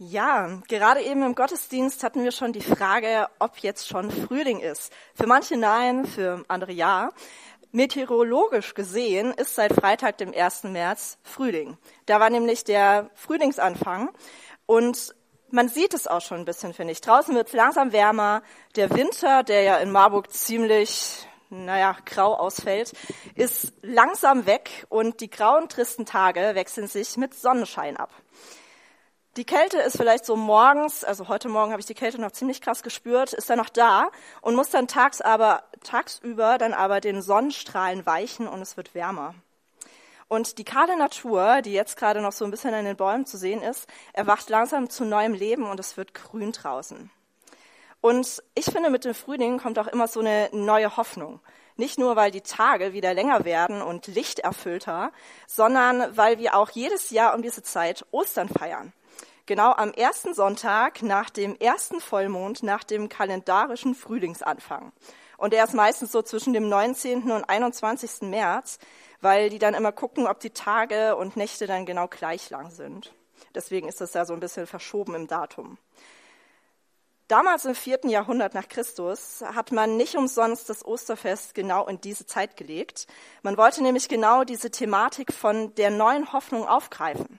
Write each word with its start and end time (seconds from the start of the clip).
Ja, 0.00 0.60
gerade 0.68 1.02
eben 1.02 1.24
im 1.24 1.34
Gottesdienst 1.34 2.04
hatten 2.04 2.22
wir 2.22 2.30
schon 2.30 2.52
die 2.52 2.60
Frage, 2.60 3.26
ob 3.40 3.58
jetzt 3.58 3.88
schon 3.88 4.12
Frühling 4.12 4.60
ist. 4.60 4.92
Für 5.12 5.26
manche 5.26 5.56
nein, 5.56 6.06
für 6.06 6.44
andere 6.46 6.70
ja. 6.70 7.10
Meteorologisch 7.72 8.74
gesehen 8.74 9.32
ist 9.32 9.56
seit 9.56 9.72
Freitag, 9.72 10.18
dem 10.18 10.32
1. 10.32 10.62
März, 10.64 11.18
Frühling. 11.24 11.78
Da 12.06 12.20
war 12.20 12.30
nämlich 12.30 12.62
der 12.62 13.10
Frühlingsanfang 13.14 14.10
und 14.66 15.16
man 15.50 15.68
sieht 15.68 15.94
es 15.94 16.06
auch 16.06 16.20
schon 16.20 16.38
ein 16.38 16.44
bisschen, 16.44 16.74
finde 16.74 16.92
ich. 16.92 17.00
Draußen 17.00 17.34
wird 17.34 17.48
es 17.48 17.54
langsam 17.54 17.90
wärmer. 17.90 18.42
Der 18.76 18.90
Winter, 18.90 19.42
der 19.42 19.62
ja 19.62 19.78
in 19.78 19.90
Marburg 19.90 20.30
ziemlich, 20.30 21.26
naja, 21.50 21.96
grau 22.04 22.34
ausfällt, 22.34 22.92
ist 23.34 23.72
langsam 23.82 24.46
weg 24.46 24.86
und 24.90 25.20
die 25.20 25.30
grauen, 25.30 25.68
tristen 25.68 26.06
Tage 26.06 26.54
wechseln 26.54 26.86
sich 26.86 27.16
mit 27.16 27.34
Sonnenschein 27.34 27.96
ab. 27.96 28.12
Die 29.38 29.44
Kälte 29.44 29.78
ist 29.78 29.96
vielleicht 29.96 30.26
so 30.26 30.34
morgens, 30.34 31.04
also 31.04 31.28
heute 31.28 31.48
Morgen 31.48 31.70
habe 31.70 31.78
ich 31.78 31.86
die 31.86 31.94
Kälte 31.94 32.20
noch 32.20 32.32
ziemlich 32.32 32.60
krass 32.60 32.82
gespürt, 32.82 33.32
ist 33.32 33.48
dann 33.48 33.58
noch 33.58 33.68
da 33.68 34.10
und 34.40 34.56
muss 34.56 34.70
dann 34.70 34.88
tags 34.88 35.20
aber, 35.20 35.62
tagsüber 35.84 36.58
dann 36.58 36.74
aber 36.74 37.00
den 37.00 37.22
Sonnenstrahlen 37.22 38.04
weichen 38.04 38.48
und 38.48 38.60
es 38.60 38.76
wird 38.76 38.96
wärmer. 38.96 39.36
Und 40.26 40.58
die 40.58 40.64
kahle 40.64 40.98
Natur, 40.98 41.62
die 41.62 41.72
jetzt 41.72 41.96
gerade 41.96 42.20
noch 42.20 42.32
so 42.32 42.44
ein 42.44 42.50
bisschen 42.50 42.74
an 42.74 42.84
den 42.84 42.96
Bäumen 42.96 43.26
zu 43.26 43.38
sehen 43.38 43.62
ist, 43.62 43.86
erwacht 44.12 44.50
langsam 44.50 44.90
zu 44.90 45.04
neuem 45.04 45.34
Leben 45.34 45.70
und 45.70 45.78
es 45.78 45.96
wird 45.96 46.14
grün 46.14 46.50
draußen. 46.50 47.08
Und 48.00 48.42
ich 48.56 48.64
finde, 48.64 48.90
mit 48.90 49.04
dem 49.04 49.14
Frühling 49.14 49.58
kommt 49.58 49.78
auch 49.78 49.86
immer 49.86 50.08
so 50.08 50.18
eine 50.18 50.48
neue 50.50 50.96
Hoffnung. 50.96 51.38
Nicht 51.76 51.96
nur, 51.96 52.16
weil 52.16 52.32
die 52.32 52.40
Tage 52.40 52.92
wieder 52.92 53.14
länger 53.14 53.44
werden 53.44 53.82
und 53.82 54.08
lichterfüllter, 54.08 55.12
sondern 55.46 56.16
weil 56.16 56.40
wir 56.40 56.56
auch 56.56 56.70
jedes 56.70 57.10
Jahr 57.10 57.36
um 57.36 57.42
diese 57.42 57.62
Zeit 57.62 58.04
Ostern 58.10 58.48
feiern 58.48 58.92
genau 59.48 59.72
am 59.72 59.92
ersten 59.92 60.34
Sonntag 60.34 61.02
nach 61.02 61.30
dem 61.30 61.56
ersten 61.56 62.00
Vollmond, 62.00 62.62
nach 62.62 62.84
dem 62.84 63.08
kalendarischen 63.08 63.96
Frühlingsanfang. 63.96 64.92
Und 65.38 65.54
er 65.54 65.64
ist 65.64 65.74
meistens 65.74 66.12
so 66.12 66.22
zwischen 66.22 66.52
dem 66.52 66.68
19. 66.68 67.32
und 67.32 67.48
21. 67.48 68.22
März, 68.22 68.78
weil 69.20 69.50
die 69.50 69.58
dann 69.58 69.74
immer 69.74 69.90
gucken, 69.90 70.28
ob 70.28 70.38
die 70.38 70.50
Tage 70.50 71.16
und 71.16 71.36
Nächte 71.36 71.66
dann 71.66 71.86
genau 71.86 72.06
gleich 72.06 72.50
lang 72.50 72.70
sind. 72.70 73.12
Deswegen 73.54 73.88
ist 73.88 74.00
das 74.00 74.14
ja 74.14 74.24
so 74.24 74.34
ein 74.34 74.40
bisschen 74.40 74.66
verschoben 74.66 75.14
im 75.14 75.26
Datum. 75.26 75.78
Damals 77.28 77.64
im 77.66 77.74
vierten 77.74 78.08
Jahrhundert 78.08 78.54
nach 78.54 78.68
Christus 78.68 79.42
hat 79.42 79.70
man 79.70 79.96
nicht 79.96 80.16
umsonst 80.16 80.68
das 80.70 80.84
Osterfest 80.84 81.54
genau 81.54 81.86
in 81.86 82.00
diese 82.00 82.26
Zeit 82.26 82.56
gelegt. 82.56 83.06
Man 83.42 83.56
wollte 83.56 83.82
nämlich 83.82 84.08
genau 84.08 84.44
diese 84.44 84.70
Thematik 84.70 85.32
von 85.32 85.74
der 85.74 85.90
neuen 85.90 86.32
Hoffnung 86.32 86.66
aufgreifen. 86.66 87.38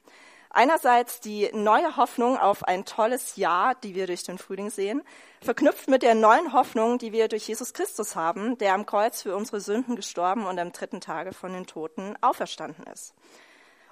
Einerseits 0.52 1.20
die 1.20 1.50
neue 1.54 1.96
Hoffnung 1.96 2.38
auf 2.38 2.64
ein 2.64 2.84
tolles 2.84 3.36
Jahr, 3.36 3.76
die 3.76 3.94
wir 3.94 4.08
durch 4.08 4.24
den 4.24 4.40
Frühling 4.40 4.72
sehen, 4.72 5.04
verknüpft 5.42 5.88
mit 5.88 6.02
der 6.02 6.16
neuen 6.16 6.54
Hoffnung, 6.54 6.98
die 6.98 7.12
wir 7.12 7.28
durch 7.28 7.48
Jesus 7.48 7.74
Christus 7.74 8.16
haben, 8.16 8.58
der 8.58 8.74
am 8.74 8.88
Kreuz 8.88 9.22
für 9.22 9.36
unsere 9.36 9.62
Sünden 9.62 9.96
gestorben 9.96 10.46
und 10.46 10.58
am 10.58 10.72
dritten 10.72 11.02
Tage 11.02 11.34
von 11.34 11.54
den 11.54 11.68
Toten 11.68 12.16
auferstanden 12.22 12.86
ist. 12.88 13.14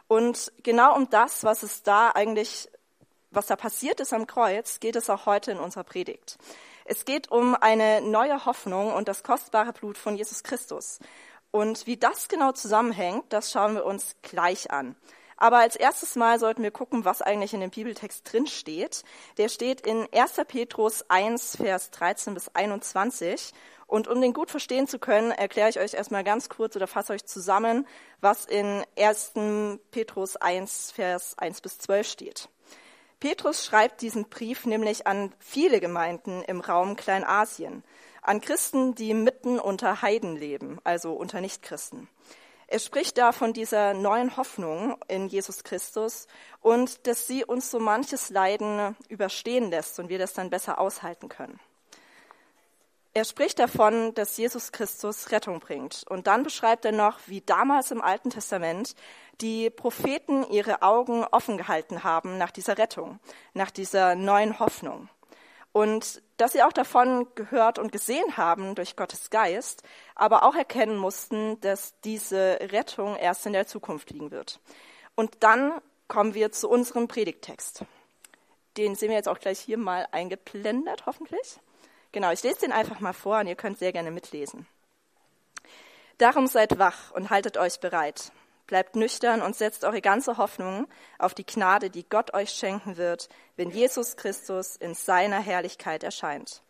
Und 0.07 0.51
genau 0.63 0.95
um 0.95 1.09
das, 1.09 1.43
was 1.43 1.61
es 1.61 1.83
da 1.83 2.09
eigentlich, 2.09 2.69
was 3.29 3.45
da 3.45 3.55
passiert 3.55 3.99
ist 3.99 4.13
am 4.13 4.25
Kreuz, 4.25 4.79
geht 4.79 4.95
es 4.95 5.09
auch 5.11 5.27
heute 5.27 5.51
in 5.51 5.59
unserer 5.59 5.83
Predigt. 5.83 6.39
Es 6.85 7.05
geht 7.05 7.29
um 7.29 7.53
eine 7.53 8.01
neue 8.01 8.45
Hoffnung 8.45 8.93
und 8.93 9.07
das 9.07 9.21
kostbare 9.21 9.73
Blut 9.73 9.97
von 9.97 10.15
Jesus 10.15 10.41
Christus. 10.43 10.99
Und 11.51 11.85
wie 11.85 11.97
das 11.97 12.29
genau 12.29 12.53
zusammenhängt, 12.53 13.25
das 13.29 13.51
schauen 13.51 13.75
wir 13.75 13.85
uns 13.85 14.15
gleich 14.21 14.71
an. 14.71 14.95
Aber 15.37 15.57
als 15.57 15.75
erstes 15.75 16.15
Mal 16.15 16.39
sollten 16.39 16.63
wir 16.63 16.71
gucken, 16.71 17.05
was 17.05 17.21
eigentlich 17.21 17.53
in 17.53 17.61
dem 17.61 17.69
Bibeltext 17.69 18.31
drin 18.31 18.47
steht. 18.47 19.03
Der 19.37 19.49
steht 19.49 19.81
in 19.81 20.07
1. 20.11 20.41
Petrus 20.47 21.05
1, 21.09 21.57
Vers 21.57 21.91
13 21.91 22.33
bis 22.33 22.49
21. 22.49 23.53
Und 23.85 24.07
um 24.07 24.19
den 24.19 24.33
gut 24.33 24.51
verstehen 24.51 24.87
zu 24.87 24.99
können, 24.99 25.31
erkläre 25.31 25.69
ich 25.69 25.79
euch 25.79 25.93
erstmal 25.93 26.23
ganz 26.23 26.49
kurz 26.49 26.75
oder 26.75 26.87
fasse 26.87 27.13
euch 27.13 27.25
zusammen, 27.25 27.87
was 28.19 28.45
in 28.45 28.83
1. 28.97 29.33
Petrus 29.91 30.35
1, 30.35 30.91
Vers 30.91 31.37
1 31.37 31.61
bis 31.61 31.77
12 31.79 32.07
steht. 32.07 32.49
Petrus 33.19 33.65
schreibt 33.65 34.01
diesen 34.01 34.29
Brief 34.29 34.65
nämlich 34.65 35.07
an 35.07 35.33
viele 35.39 35.79
Gemeinden 35.79 36.43
im 36.43 36.61
Raum 36.61 36.95
Kleinasien, 36.95 37.83
an 38.21 38.41
Christen, 38.41 38.93
die 38.93 39.13
mitten 39.13 39.59
unter 39.59 40.01
Heiden 40.01 40.35
leben, 40.35 40.79
also 40.83 41.13
unter 41.13 41.41
Nichtchristen. 41.41 42.09
Er 42.69 42.79
spricht 42.79 43.17
da 43.17 43.31
von 43.31 43.53
dieser 43.53 43.93
neuen 43.93 44.35
Hoffnung 44.35 44.97
in 45.07 45.29
Jesus 45.29 45.63
Christus 45.63 46.27
und 46.61 47.07
dass 47.07 47.25
sie 47.25 47.45
uns 47.45 47.71
so 47.71 47.79
manches 47.79 48.29
Leiden 48.29 48.97
überstehen 49.07 49.69
lässt 49.69 49.99
und 49.99 50.09
wir 50.09 50.19
das 50.19 50.33
dann 50.33 50.49
besser 50.49 50.77
aushalten 50.79 51.29
können. 51.29 51.59
Er 53.13 53.23
spricht 53.25 53.57
davon, 53.57 54.13
dass 54.13 54.37
Jesus 54.37 54.71
Christus 54.71 55.31
Rettung 55.31 55.59
bringt. 55.59 56.03
Und 56.07 56.27
dann 56.27 56.43
beschreibt 56.43 56.85
er 56.85 56.91
noch, 56.91 57.17
wie 57.25 57.41
damals 57.41 57.89
im 57.89 58.01
Alten 58.01 58.29
Testament 58.29 58.93
die 59.41 59.71
Propheten 59.71 60.45
ihre 60.51 60.83
Augen 60.83 61.23
offen 61.23 61.57
gehalten 61.57 62.03
haben 62.03 62.37
nach 62.37 62.51
dieser 62.51 62.77
Rettung, 62.77 63.19
nach 63.55 63.71
dieser 63.71 64.13
neuen 64.13 64.59
Hoffnung. 64.59 65.09
Und 65.71 66.21
dass 66.37 66.53
sie 66.53 66.63
auch 66.63 66.73
davon 66.73 67.27
gehört 67.35 67.79
und 67.79 67.91
gesehen 67.91 68.37
haben 68.37 68.75
durch 68.75 68.95
Gottes 68.95 69.29
Geist, 69.29 69.83
aber 70.15 70.43
auch 70.43 70.55
erkennen 70.55 70.97
mussten, 70.97 71.59
dass 71.61 71.99
diese 72.01 72.59
Rettung 72.61 73.15
erst 73.15 73.45
in 73.45 73.53
der 73.53 73.67
Zukunft 73.67 74.11
liegen 74.11 74.31
wird. 74.31 74.59
Und 75.15 75.37
dann 75.39 75.73
kommen 76.07 76.35
wir 76.35 76.51
zu 76.51 76.69
unserem 76.69 77.07
Predigttext. 77.07 77.83
Den 78.77 78.95
sehen 78.95 79.09
wir 79.09 79.17
jetzt 79.17 79.29
auch 79.29 79.39
gleich 79.39 79.59
hier 79.59 79.77
mal 79.77 80.07
eingeblendet, 80.11 81.05
hoffentlich. 81.07 81.59
Genau, 82.11 82.31
ich 82.31 82.43
lese 82.43 82.61
den 82.61 82.71
einfach 82.71 82.99
mal 82.99 83.13
vor 83.13 83.39
und 83.39 83.47
ihr 83.47 83.55
könnt 83.55 83.79
sehr 83.79 83.91
gerne 83.91 84.11
mitlesen. 84.11 84.67
Darum 86.19 86.47
seid 86.47 86.79
wach 86.79 87.11
und 87.11 87.29
haltet 87.29 87.57
euch 87.57 87.79
bereit. 87.79 88.31
Bleibt 88.67 88.97
nüchtern 88.97 89.41
und 89.41 89.55
setzt 89.55 89.85
eure 89.85 90.01
ganze 90.01 90.37
Hoffnung 90.37 90.87
auf 91.17 91.33
die 91.33 91.45
Gnade, 91.45 91.89
die 91.89 92.07
Gott 92.07 92.33
euch 92.33 92.49
schenken 92.49 92.97
wird, 92.97 93.29
wenn 93.55 93.71
Jesus 93.71 94.17
Christus 94.17 94.75
in 94.75 94.93
seiner 94.93 95.39
Herrlichkeit 95.39 96.03
erscheint. 96.03 96.61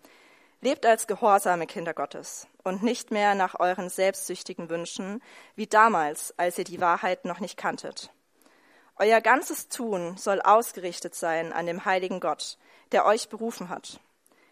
Lebt 0.61 0.85
als 0.85 1.07
gehorsame 1.07 1.65
Kinder 1.67 1.93
Gottes 1.93 2.47
und 2.63 2.83
nicht 2.83 3.11
mehr 3.11 3.35
nach 3.35 3.59
euren 3.59 3.89
selbstsüchtigen 3.89 4.69
Wünschen, 4.69 5.21
wie 5.55 5.67
damals, 5.67 6.33
als 6.37 6.57
ihr 6.57 6.63
die 6.63 6.81
Wahrheit 6.81 7.25
noch 7.25 7.39
nicht 7.39 7.57
kanntet. 7.57 8.11
Euer 8.95 9.21
ganzes 9.21 9.67
Tun 9.67 10.17
soll 10.17 10.41
ausgerichtet 10.41 11.13
sein 11.13 11.53
an 11.53 11.67
dem 11.67 11.85
heiligen 11.85 12.19
Gott, 12.19 12.57
der 12.91 13.05
euch 13.05 13.29
berufen 13.29 13.69
hat. 13.69 13.99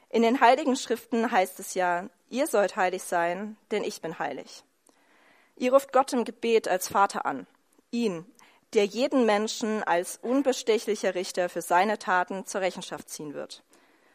In 0.09 0.21
den 0.21 0.39
heiligen 0.39 0.75
Schriften 0.75 1.31
heißt 1.31 1.59
es 1.59 1.73
ja, 1.73 2.09
ihr 2.29 2.47
sollt 2.47 2.75
heilig 2.75 3.03
sein, 3.03 3.57
denn 3.71 3.83
ich 3.83 4.01
bin 4.01 4.19
heilig. 4.19 4.63
Ihr 5.57 5.73
ruft 5.73 5.93
Gott 5.93 6.11
im 6.13 6.25
Gebet 6.25 6.67
als 6.67 6.89
Vater 6.89 7.25
an, 7.25 7.47
ihn, 7.91 8.25
der 8.73 8.85
jeden 8.85 9.25
Menschen 9.25 9.83
als 9.83 10.19
unbestechlicher 10.21 11.15
Richter 11.15 11.47
für 11.47 11.61
seine 11.61 11.97
Taten 11.97 12.45
zur 12.45 12.61
Rechenschaft 12.61 13.09
ziehen 13.09 13.33
wird. 13.33 13.63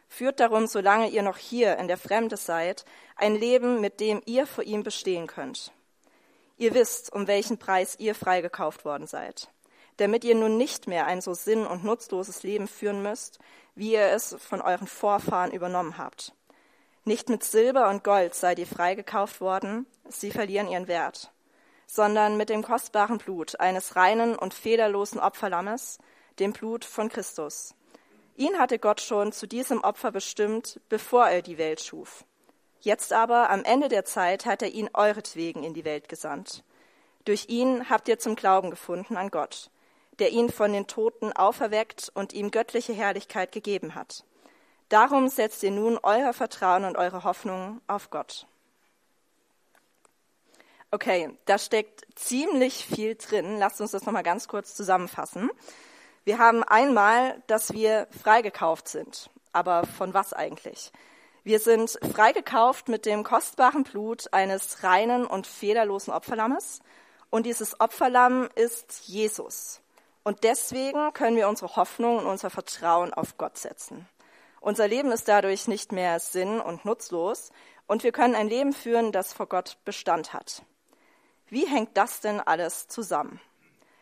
Führt 0.07 0.39
darum, 0.39 0.67
solange 0.67 1.09
ihr 1.09 1.23
noch 1.23 1.37
hier 1.37 1.77
in 1.77 1.87
der 1.87 1.97
Fremde 1.97 2.37
seid, 2.37 2.85
ein 3.15 3.35
Leben, 3.35 3.81
mit 3.81 3.99
dem 3.99 4.21
ihr 4.25 4.45
vor 4.45 4.63
ihm 4.63 4.83
bestehen 4.83 5.25
könnt. 5.25 5.71
Ihr 6.57 6.75
wisst, 6.75 7.11
um 7.11 7.27
welchen 7.27 7.57
Preis 7.57 7.95
ihr 7.97 8.13
freigekauft 8.13 8.85
worden 8.85 9.07
seid, 9.07 9.49
damit 9.97 10.23
ihr 10.23 10.35
nun 10.35 10.57
nicht 10.57 10.85
mehr 10.85 11.07
ein 11.07 11.21
so 11.21 11.33
sinn- 11.33 11.65
und 11.65 11.83
nutzloses 11.83 12.43
Leben 12.43 12.67
führen 12.67 13.01
müsst, 13.01 13.39
wie 13.73 13.93
ihr 13.93 14.07
es 14.07 14.35
von 14.37 14.61
euren 14.61 14.85
Vorfahren 14.85 15.51
übernommen 15.51 15.97
habt. 15.97 16.33
Nicht 17.03 17.29
mit 17.29 17.43
Silber 17.43 17.89
und 17.89 18.03
Gold 18.03 18.35
seid 18.35 18.59
ihr 18.59 18.67
freigekauft 18.67 19.41
worden, 19.41 19.87
sie 20.07 20.29
verlieren 20.29 20.67
ihren 20.67 20.87
Wert, 20.87 21.31
sondern 21.87 22.37
mit 22.37 22.49
dem 22.49 22.63
kostbaren 22.63 23.17
Blut 23.17 23.59
eines 23.59 23.95
reinen 23.95 24.35
und 24.35 24.53
fehlerlosen 24.53 25.19
Opferlammes, 25.19 25.97
dem 26.37 26.53
Blut 26.53 26.85
von 26.85 27.09
Christus. 27.09 27.73
Ihn 28.35 28.59
hatte 28.59 28.77
Gott 28.77 29.01
schon 29.01 29.31
zu 29.31 29.47
diesem 29.47 29.83
Opfer 29.83 30.11
bestimmt, 30.11 30.79
bevor 30.89 31.27
er 31.27 31.41
die 31.41 31.57
Welt 31.57 31.81
schuf. 31.81 32.23
Jetzt 32.81 33.13
aber, 33.13 33.49
am 33.49 33.63
Ende 33.63 33.87
der 33.87 34.05
Zeit, 34.05 34.45
hat 34.45 34.61
er 34.61 34.69
ihn 34.69 34.89
euretwegen 34.93 35.63
in 35.63 35.73
die 35.73 35.85
Welt 35.85 36.07
gesandt. 36.07 36.63
Durch 37.25 37.49
ihn 37.49 37.89
habt 37.89 38.09
ihr 38.09 38.19
zum 38.19 38.35
Glauben 38.35 38.69
gefunden 38.69 39.17
an 39.17 39.29
Gott, 39.29 39.71
der 40.19 40.29
ihn 40.29 40.51
von 40.51 40.71
den 40.71 40.85
Toten 40.85 41.33
auferweckt 41.33 42.11
und 42.13 42.33
ihm 42.33 42.51
göttliche 42.51 42.93
Herrlichkeit 42.93 43.51
gegeben 43.51 43.95
hat. 43.95 44.23
Darum 44.91 45.29
setzt 45.29 45.63
ihr 45.63 45.71
nun 45.71 45.97
euer 46.03 46.33
Vertrauen 46.33 46.83
und 46.83 46.97
eure 46.97 47.23
Hoffnung 47.23 47.79
auf 47.87 48.09
Gott. 48.09 48.45
Okay, 50.91 51.29
da 51.45 51.57
steckt 51.57 52.05
ziemlich 52.15 52.85
viel 52.85 53.15
drin. 53.15 53.57
Lasst 53.57 53.79
uns 53.79 53.91
das 53.91 54.05
nochmal 54.05 54.23
ganz 54.23 54.49
kurz 54.49 54.75
zusammenfassen. 54.75 55.49
Wir 56.25 56.39
haben 56.39 56.61
einmal, 56.63 57.41
dass 57.47 57.71
wir 57.71 58.05
freigekauft 58.21 58.89
sind. 58.89 59.29
Aber 59.53 59.87
von 59.87 60.13
was 60.13 60.33
eigentlich? 60.33 60.91
Wir 61.45 61.61
sind 61.61 61.97
freigekauft 62.13 62.89
mit 62.89 63.05
dem 63.05 63.23
kostbaren 63.23 63.83
Blut 63.83 64.33
eines 64.33 64.83
reinen 64.83 65.25
und 65.25 65.47
fehlerlosen 65.47 66.13
Opferlammes. 66.13 66.81
Und 67.29 67.45
dieses 67.45 67.79
Opferlamm 67.79 68.49
ist 68.55 69.07
Jesus. 69.07 69.79
Und 70.25 70.43
deswegen 70.43 71.13
können 71.13 71.37
wir 71.37 71.47
unsere 71.47 71.77
Hoffnung 71.77 72.17
und 72.17 72.25
unser 72.25 72.49
Vertrauen 72.49 73.13
auf 73.13 73.37
Gott 73.37 73.57
setzen. 73.57 74.05
Unser 74.61 74.87
Leben 74.87 75.11
ist 75.11 75.27
dadurch 75.27 75.67
nicht 75.67 75.91
mehr 75.91 76.19
sinn- 76.19 76.61
und 76.61 76.85
nutzlos 76.85 77.49
und 77.87 78.03
wir 78.03 78.11
können 78.11 78.35
ein 78.35 78.47
Leben 78.47 78.73
führen, 78.73 79.11
das 79.11 79.33
vor 79.33 79.47
Gott 79.47 79.79
Bestand 79.85 80.33
hat. 80.33 80.61
Wie 81.47 81.65
hängt 81.65 81.97
das 81.97 82.21
denn 82.21 82.39
alles 82.39 82.87
zusammen? 82.87 83.41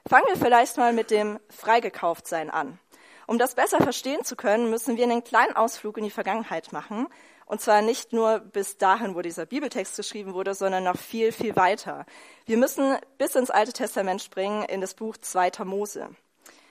Fangen 0.05 0.27
wir 0.27 0.35
vielleicht 0.35 0.75
mal 0.75 0.91
mit 0.91 1.11
dem 1.11 1.39
Freigekauftsein 1.49 2.49
an. 2.49 2.77
Um 3.25 3.37
das 3.37 3.55
besser 3.55 3.77
verstehen 3.77 4.25
zu 4.25 4.35
können, 4.35 4.69
müssen 4.69 4.97
wir 4.97 5.05
einen 5.05 5.23
kleinen 5.23 5.55
Ausflug 5.55 5.97
in 5.97 6.03
die 6.03 6.09
Vergangenheit 6.09 6.73
machen. 6.73 7.07
Und 7.45 7.61
zwar 7.61 7.81
nicht 7.81 8.11
nur 8.11 8.39
bis 8.39 8.77
dahin, 8.77 9.15
wo 9.15 9.21
dieser 9.21 9.45
Bibeltext 9.45 9.95
geschrieben 9.95 10.33
wurde, 10.33 10.55
sondern 10.55 10.83
noch 10.83 10.97
viel, 10.97 11.31
viel 11.31 11.55
weiter. 11.55 12.05
Wir 12.45 12.57
müssen 12.57 12.97
bis 13.17 13.35
ins 13.35 13.49
Alte 13.49 13.71
Testament 13.71 14.21
springen, 14.21 14.63
in 14.63 14.81
das 14.81 14.93
Buch 14.93 15.15
Zweiter 15.17 15.63
Mose. 15.63 16.09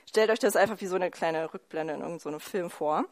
Stellt 0.06 0.31
euch 0.31 0.40
das 0.40 0.56
einfach 0.56 0.81
wie 0.82 0.87
so 0.87 0.96
eine 0.96 1.11
kleine 1.11 1.55
Rückblende 1.55 1.94
in 1.94 2.00
irgendeinem 2.00 2.40
Film 2.40 2.70
vor. 2.70 3.06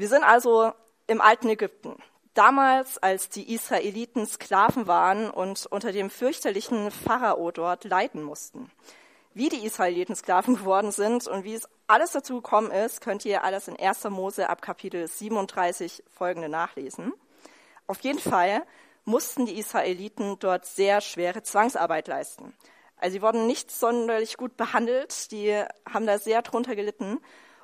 Wir 0.00 0.08
sind 0.08 0.24
also 0.24 0.72
im 1.08 1.20
alten 1.20 1.50
Ägypten. 1.50 1.94
Damals, 2.32 2.96
als 2.96 3.28
die 3.28 3.52
Israeliten 3.52 4.26
Sklaven 4.26 4.86
waren 4.86 5.30
und 5.30 5.66
unter 5.66 5.92
dem 5.92 6.08
fürchterlichen 6.08 6.90
Pharao 6.90 7.50
dort 7.50 7.84
leiden 7.84 8.22
mussten. 8.22 8.70
Wie 9.34 9.50
die 9.50 9.62
Israeliten 9.66 10.16
Sklaven 10.16 10.54
geworden 10.56 10.90
sind 10.90 11.28
und 11.28 11.44
wie 11.44 11.52
es 11.52 11.68
alles 11.86 12.12
dazu 12.12 12.36
gekommen 12.36 12.70
ist, 12.70 13.02
könnt 13.02 13.26
ihr 13.26 13.44
alles 13.44 13.68
in 13.68 13.78
1. 13.78 14.04
Mose 14.04 14.48
ab 14.48 14.62
Kapitel 14.62 15.06
37 15.06 16.02
folgende 16.08 16.48
nachlesen. 16.48 17.12
Auf 17.86 18.00
jeden 18.00 18.20
Fall 18.20 18.62
mussten 19.04 19.44
die 19.44 19.58
Israeliten 19.58 20.38
dort 20.38 20.64
sehr 20.64 21.02
schwere 21.02 21.42
Zwangsarbeit 21.42 22.08
leisten. 22.08 22.54
Also 22.96 23.12
sie 23.12 23.22
wurden 23.22 23.46
nicht 23.46 23.70
sonderlich 23.70 24.38
gut 24.38 24.56
behandelt, 24.56 25.30
die 25.30 25.62
haben 25.86 26.06
da 26.06 26.18
sehr 26.18 26.40
drunter 26.40 26.74
gelitten 26.74 27.20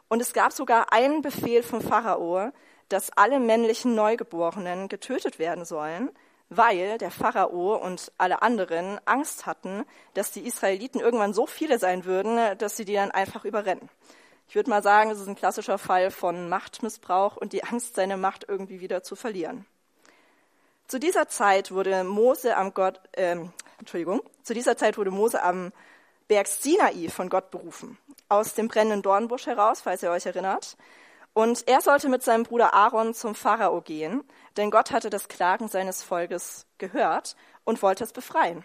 und 0.09 0.21
es 0.21 0.33
gab 0.33 0.53
sogar 0.53 0.93
einen 0.93 1.23
Befehl 1.23 1.63
vom 1.63 1.81
Pharao, 1.81 2.53
dass 2.89 3.11
alle 3.17 3.41
männlichen 3.41 3.95
Neugeborenen 3.95 4.89
getötet 4.89 5.39
werden 5.39 5.65
sollen, 5.65 6.11
weil 6.49 6.99
der 6.99 7.11
Pharao 7.11 7.77
und 7.77 8.13
alle 8.19 8.43
anderen 8.43 9.01
Angst 9.05 9.47
hatten, 9.47 9.85
dass 10.15 10.31
die 10.31 10.47
Israeliten 10.47 11.01
irgendwann 11.01 11.35
so 11.35 11.47
viele 11.47 11.79
sein 11.79 12.05
würden, 12.05 12.39
dass 12.59 12.77
sie 12.77 12.85
die 12.85 12.95
dann 12.95 13.11
einfach 13.11 13.45
überrennen. 13.45 13.89
Ich 14.49 14.55
würde 14.55 14.71
mal 14.71 14.83
sagen, 14.83 15.11
es 15.11 15.21
ist 15.21 15.27
ein 15.27 15.35
klassischer 15.35 15.79
Fall 15.79 16.13
von 16.13 16.49
Machtmissbrauch 16.49 17.37
und 17.37 17.53
die 17.53 17.65
Angst, 17.65 17.97
seine 17.97 18.17
Macht 18.17 18.45
irgendwie 18.49 18.81
wieder 18.81 19.03
zu 19.03 19.17
verlieren. 19.17 19.67
Zu 20.87 21.01
dieser 21.01 21.27
Zeit 21.27 21.73
wurde 21.73 22.05
Mose 22.05 22.57
am 22.57 22.73
Gott, 22.73 23.01
ähm, 23.15 23.53
Entschuldigung, 23.79 24.23
zu 24.45 24.55
dieser 24.55 24.77
Zeit 24.77 24.99
wurde 24.99 25.11
Mose 25.11 25.43
am 25.43 25.73
Berg 26.29 26.49
Sinai 26.49 27.09
von 27.09 27.29
Gott 27.29 27.51
berufen 27.51 27.99
aus 28.29 28.55
dem 28.55 28.69
brennenden 28.69 29.03
Dornbusch 29.03 29.47
heraus, 29.47 29.81
falls 29.81 30.03
ihr 30.03 30.11
euch 30.11 30.27
erinnert. 30.27 30.77
Und 31.33 31.69
er 31.69 31.81
sollte 31.81 32.09
mit 32.09 32.23
seinem 32.23 32.45
Bruder 32.45 32.73
Aaron 32.75 33.15
zum 33.15 33.35
Pharao 33.35 33.83
gehen, 33.83 34.25
denn 34.57 34.71
Gott 34.71 34.91
hatte 34.91 35.11
das 35.11 35.29
Klagen 35.29 35.69
seines 35.69 36.03
Volkes 36.03 36.67
gehört 36.79 37.37
und 37.65 37.83
wollte 37.83 38.05
es 38.05 38.13
befreien. 38.13 38.65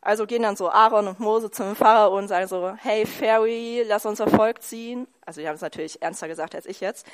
Also 0.00 0.26
gehen 0.26 0.42
dann 0.42 0.56
so 0.56 0.68
Aaron 0.68 1.06
und 1.06 1.20
Mose 1.20 1.52
zum 1.52 1.76
Pharao 1.76 2.18
und 2.18 2.26
sagen 2.26 2.48
so, 2.48 2.74
hey 2.76 3.06
Pharaoh, 3.06 3.84
lass 3.86 4.04
unser 4.04 4.26
Volk 4.26 4.60
ziehen. 4.60 5.06
Also 5.24 5.40
die 5.40 5.46
haben 5.46 5.54
es 5.54 5.60
natürlich 5.60 6.02
ernster 6.02 6.26
gesagt 6.26 6.56
als 6.56 6.66
ich 6.66 6.80
jetzt. 6.80 7.06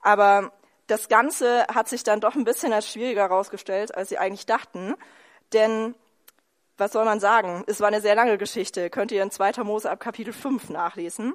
Aber 0.00 0.52
das 0.86 1.08
Ganze 1.08 1.66
hat 1.66 1.88
sich 1.88 2.04
dann 2.04 2.20
doch 2.20 2.36
ein 2.36 2.44
bisschen 2.44 2.72
als 2.72 2.88
schwieriger 2.88 3.22
herausgestellt, 3.22 3.96
als 3.96 4.10
sie 4.10 4.18
eigentlich 4.18 4.46
dachten. 4.46 4.94
Denn 5.52 5.96
was 6.78 6.92
soll 6.92 7.04
man 7.04 7.20
sagen? 7.20 7.64
Es 7.66 7.80
war 7.80 7.88
eine 7.88 8.00
sehr 8.00 8.14
lange 8.14 8.38
Geschichte. 8.38 8.90
Könnt 8.90 9.12
ihr 9.12 9.22
in 9.22 9.30
2. 9.30 9.64
Mose 9.64 9.90
ab 9.90 10.00
Kapitel 10.00 10.32
5 10.32 10.70
nachlesen. 10.70 11.34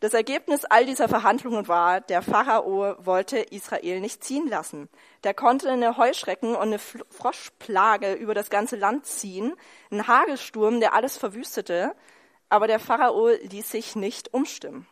Das 0.00 0.12
Ergebnis 0.12 0.66
all 0.66 0.84
dieser 0.84 1.08
Verhandlungen 1.08 1.68
war, 1.68 2.02
der 2.02 2.20
Pharao 2.20 2.96
wollte 2.98 3.38
Israel 3.38 4.00
nicht 4.00 4.22
ziehen 4.22 4.46
lassen. 4.46 4.90
Der 5.24 5.32
konnte 5.32 5.70
eine 5.70 5.96
Heuschrecken 5.96 6.54
und 6.54 6.62
eine 6.62 6.78
Froschplage 6.78 8.12
über 8.12 8.34
das 8.34 8.50
ganze 8.50 8.76
Land 8.76 9.06
ziehen, 9.06 9.54
ein 9.90 10.06
Hagelsturm, 10.06 10.80
der 10.80 10.92
alles 10.92 11.16
verwüstete, 11.16 11.94
aber 12.50 12.66
der 12.66 12.78
Pharao 12.78 13.28
ließ 13.28 13.70
sich 13.70 13.96
nicht 13.96 14.34
umstimmen. 14.34 14.86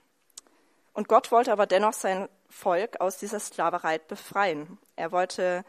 Und 0.94 1.08
Gott 1.08 1.30
wollte 1.30 1.52
aber 1.52 1.66
dennoch 1.66 1.92
sein 1.92 2.28
Volk 2.48 3.00
aus 3.00 3.18
dieser 3.18 3.40
Sklaverei 3.40 3.98
befreien. 3.98 4.78
Er 4.96 5.12
wollte 5.12 5.64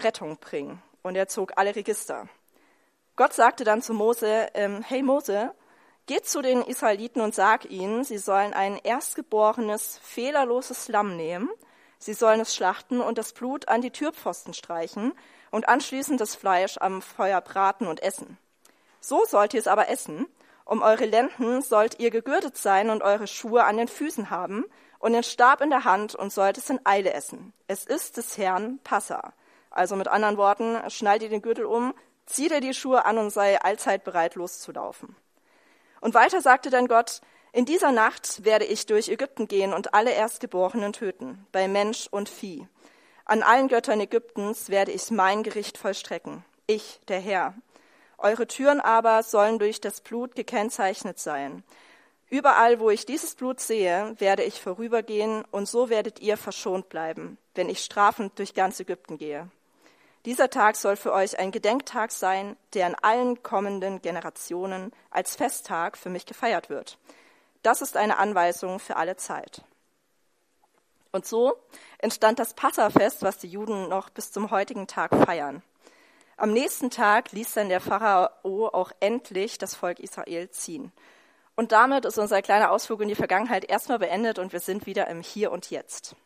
Rettung 0.00 0.36
bringen 0.36 0.82
und 1.02 1.14
er 1.16 1.28
zog 1.28 1.52
alle 1.56 1.74
Register. 1.74 2.28
Gott 3.16 3.32
sagte 3.32 3.64
dann 3.64 3.80
zu 3.80 3.94
Mose, 3.94 4.48
ähm, 4.52 4.84
hey 4.86 5.02
Mose, 5.02 5.54
geh 6.04 6.20
zu 6.20 6.42
den 6.42 6.60
Israeliten 6.60 7.22
und 7.22 7.34
sag 7.34 7.70
ihnen, 7.70 8.04
sie 8.04 8.18
sollen 8.18 8.52
ein 8.52 8.76
erstgeborenes, 8.76 9.98
fehlerloses 10.02 10.88
Lamm 10.88 11.16
nehmen, 11.16 11.48
sie 11.98 12.12
sollen 12.12 12.40
es 12.40 12.54
schlachten 12.54 13.00
und 13.00 13.16
das 13.16 13.32
Blut 13.32 13.68
an 13.68 13.80
die 13.80 13.90
Türpfosten 13.90 14.52
streichen 14.52 15.14
und 15.50 15.66
anschließend 15.66 16.20
das 16.20 16.34
Fleisch 16.34 16.76
am 16.78 17.00
Feuer 17.00 17.40
braten 17.40 17.86
und 17.86 18.02
essen. 18.02 18.36
So 19.00 19.24
sollt 19.24 19.54
ihr 19.54 19.60
es 19.60 19.66
aber 19.66 19.88
essen, 19.88 20.26
um 20.66 20.82
eure 20.82 21.06
Lenden 21.06 21.62
sollt 21.62 21.98
ihr 21.98 22.10
gegürtet 22.10 22.58
sein 22.58 22.90
und 22.90 23.02
eure 23.02 23.26
Schuhe 23.26 23.64
an 23.64 23.78
den 23.78 23.88
Füßen 23.88 24.28
haben 24.28 24.66
und 24.98 25.14
den 25.14 25.22
Stab 25.22 25.62
in 25.62 25.70
der 25.70 25.84
Hand 25.84 26.14
und 26.14 26.34
sollt 26.34 26.58
es 26.58 26.68
in 26.68 26.80
Eile 26.84 27.14
essen. 27.14 27.54
Es 27.66 27.86
ist 27.86 28.18
des 28.18 28.36
Herrn 28.36 28.78
Passa. 28.84 29.32
Also 29.70 29.94
mit 29.96 30.08
anderen 30.08 30.36
Worten, 30.36 30.78
schnallt 30.90 31.22
ihr 31.22 31.28
den 31.28 31.42
Gürtel 31.42 31.66
um, 31.66 31.94
zieh 32.26 32.48
dir 32.48 32.60
die 32.60 32.74
Schuhe 32.74 33.04
an 33.04 33.18
und 33.18 33.30
sei 33.30 33.60
allzeit 33.60 34.04
bereit 34.04 34.34
loszulaufen. 34.34 35.16
Und 36.00 36.14
weiter 36.14 36.40
sagte 36.40 36.70
dann 36.70 36.88
Gott, 36.88 37.20
in 37.52 37.64
dieser 37.64 37.90
Nacht 37.90 38.44
werde 38.44 38.66
ich 38.66 38.86
durch 38.86 39.08
Ägypten 39.08 39.48
gehen 39.48 39.72
und 39.72 39.94
alle 39.94 40.12
Erstgeborenen 40.12 40.92
töten, 40.92 41.46
bei 41.52 41.68
Mensch 41.68 42.06
und 42.10 42.28
Vieh. 42.28 42.68
An 43.24 43.42
allen 43.42 43.68
Göttern 43.68 44.00
Ägyptens 44.00 44.68
werde 44.68 44.92
ich 44.92 45.10
mein 45.10 45.42
Gericht 45.42 45.78
vollstrecken, 45.78 46.44
ich, 46.66 47.00
der 47.08 47.18
Herr. 47.18 47.54
Eure 48.18 48.46
Türen 48.46 48.80
aber 48.80 49.22
sollen 49.22 49.58
durch 49.58 49.80
das 49.80 50.00
Blut 50.00 50.36
gekennzeichnet 50.36 51.18
sein. 51.18 51.64
Überall, 52.28 52.80
wo 52.80 52.90
ich 52.90 53.06
dieses 53.06 53.34
Blut 53.34 53.60
sehe, 53.60 54.14
werde 54.18 54.42
ich 54.42 54.60
vorübergehen, 54.60 55.44
und 55.50 55.68
so 55.68 55.88
werdet 55.88 56.20
ihr 56.20 56.36
verschont 56.36 56.88
bleiben, 56.88 57.38
wenn 57.54 57.68
ich 57.68 57.80
strafend 57.80 58.38
durch 58.38 58.54
ganz 58.54 58.80
Ägypten 58.80 59.16
gehe. 59.16 59.48
Dieser 60.26 60.50
Tag 60.50 60.74
soll 60.74 60.96
für 60.96 61.12
euch 61.12 61.38
ein 61.38 61.52
Gedenktag 61.52 62.10
sein, 62.10 62.56
der 62.74 62.88
in 62.88 62.96
allen 62.96 63.44
kommenden 63.44 64.02
Generationen 64.02 64.92
als 65.10 65.36
Festtag 65.36 65.96
für 65.96 66.10
mich 66.10 66.26
gefeiert 66.26 66.68
wird. 66.68 66.98
Das 67.62 67.80
ist 67.80 67.96
eine 67.96 68.18
Anweisung 68.18 68.80
für 68.80 68.96
alle 68.96 69.16
Zeit. 69.16 69.62
Und 71.12 71.26
so 71.26 71.54
entstand 71.98 72.40
das 72.40 72.54
Passafest, 72.54 73.22
was 73.22 73.38
die 73.38 73.46
Juden 73.46 73.88
noch 73.88 74.10
bis 74.10 74.32
zum 74.32 74.50
heutigen 74.50 74.88
Tag 74.88 75.14
feiern. 75.14 75.62
Am 76.36 76.52
nächsten 76.52 76.90
Tag 76.90 77.30
ließ 77.30 77.54
dann 77.54 77.68
der 77.68 77.80
Pharao 77.80 78.66
auch 78.66 78.90
endlich 78.98 79.58
das 79.58 79.76
Volk 79.76 80.00
Israel 80.00 80.50
ziehen. 80.50 80.90
Und 81.54 81.70
damit 81.70 82.04
ist 82.04 82.18
unser 82.18 82.42
kleiner 82.42 82.72
Ausflug 82.72 83.00
in 83.00 83.08
die 83.08 83.14
Vergangenheit 83.14 83.64
erstmal 83.64 84.00
beendet 84.00 84.40
und 84.40 84.52
wir 84.52 84.60
sind 84.60 84.86
wieder 84.86 85.06
im 85.06 85.22
Hier 85.22 85.52
und 85.52 85.70
Jetzt. 85.70 86.16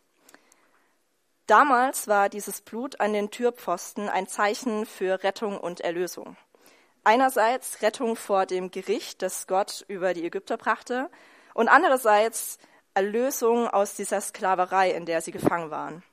Damals 1.51 2.07
war 2.07 2.29
dieses 2.29 2.61
Blut 2.61 3.01
an 3.01 3.13
den 3.13 3.33
Türpfosten 3.33 4.09
ein 4.09 4.29
Zeichen 4.29 4.87
für 4.87 5.25
Rettung 5.25 5.59
und 5.59 5.81
Erlösung. 5.81 6.37
Einerseits 7.03 7.83
Rettung 7.83 8.15
vor 8.15 8.47
dem 8.47 8.71
Gericht, 8.71 9.21
das 9.21 9.49
Gott 9.49 9.85
über 9.89 10.15
die 10.15 10.25
Ägypter 10.25 10.57
brachte, 10.57 11.11
und 11.53 11.67
andererseits 11.67 12.59
Erlösung 12.95 13.67
aus 13.67 13.97
dieser 13.97 14.21
Sklaverei, 14.21 14.93
in 14.93 15.07
der 15.07 15.23
sie 15.23 15.33
gefangen 15.33 15.73
waren. 15.73 16.05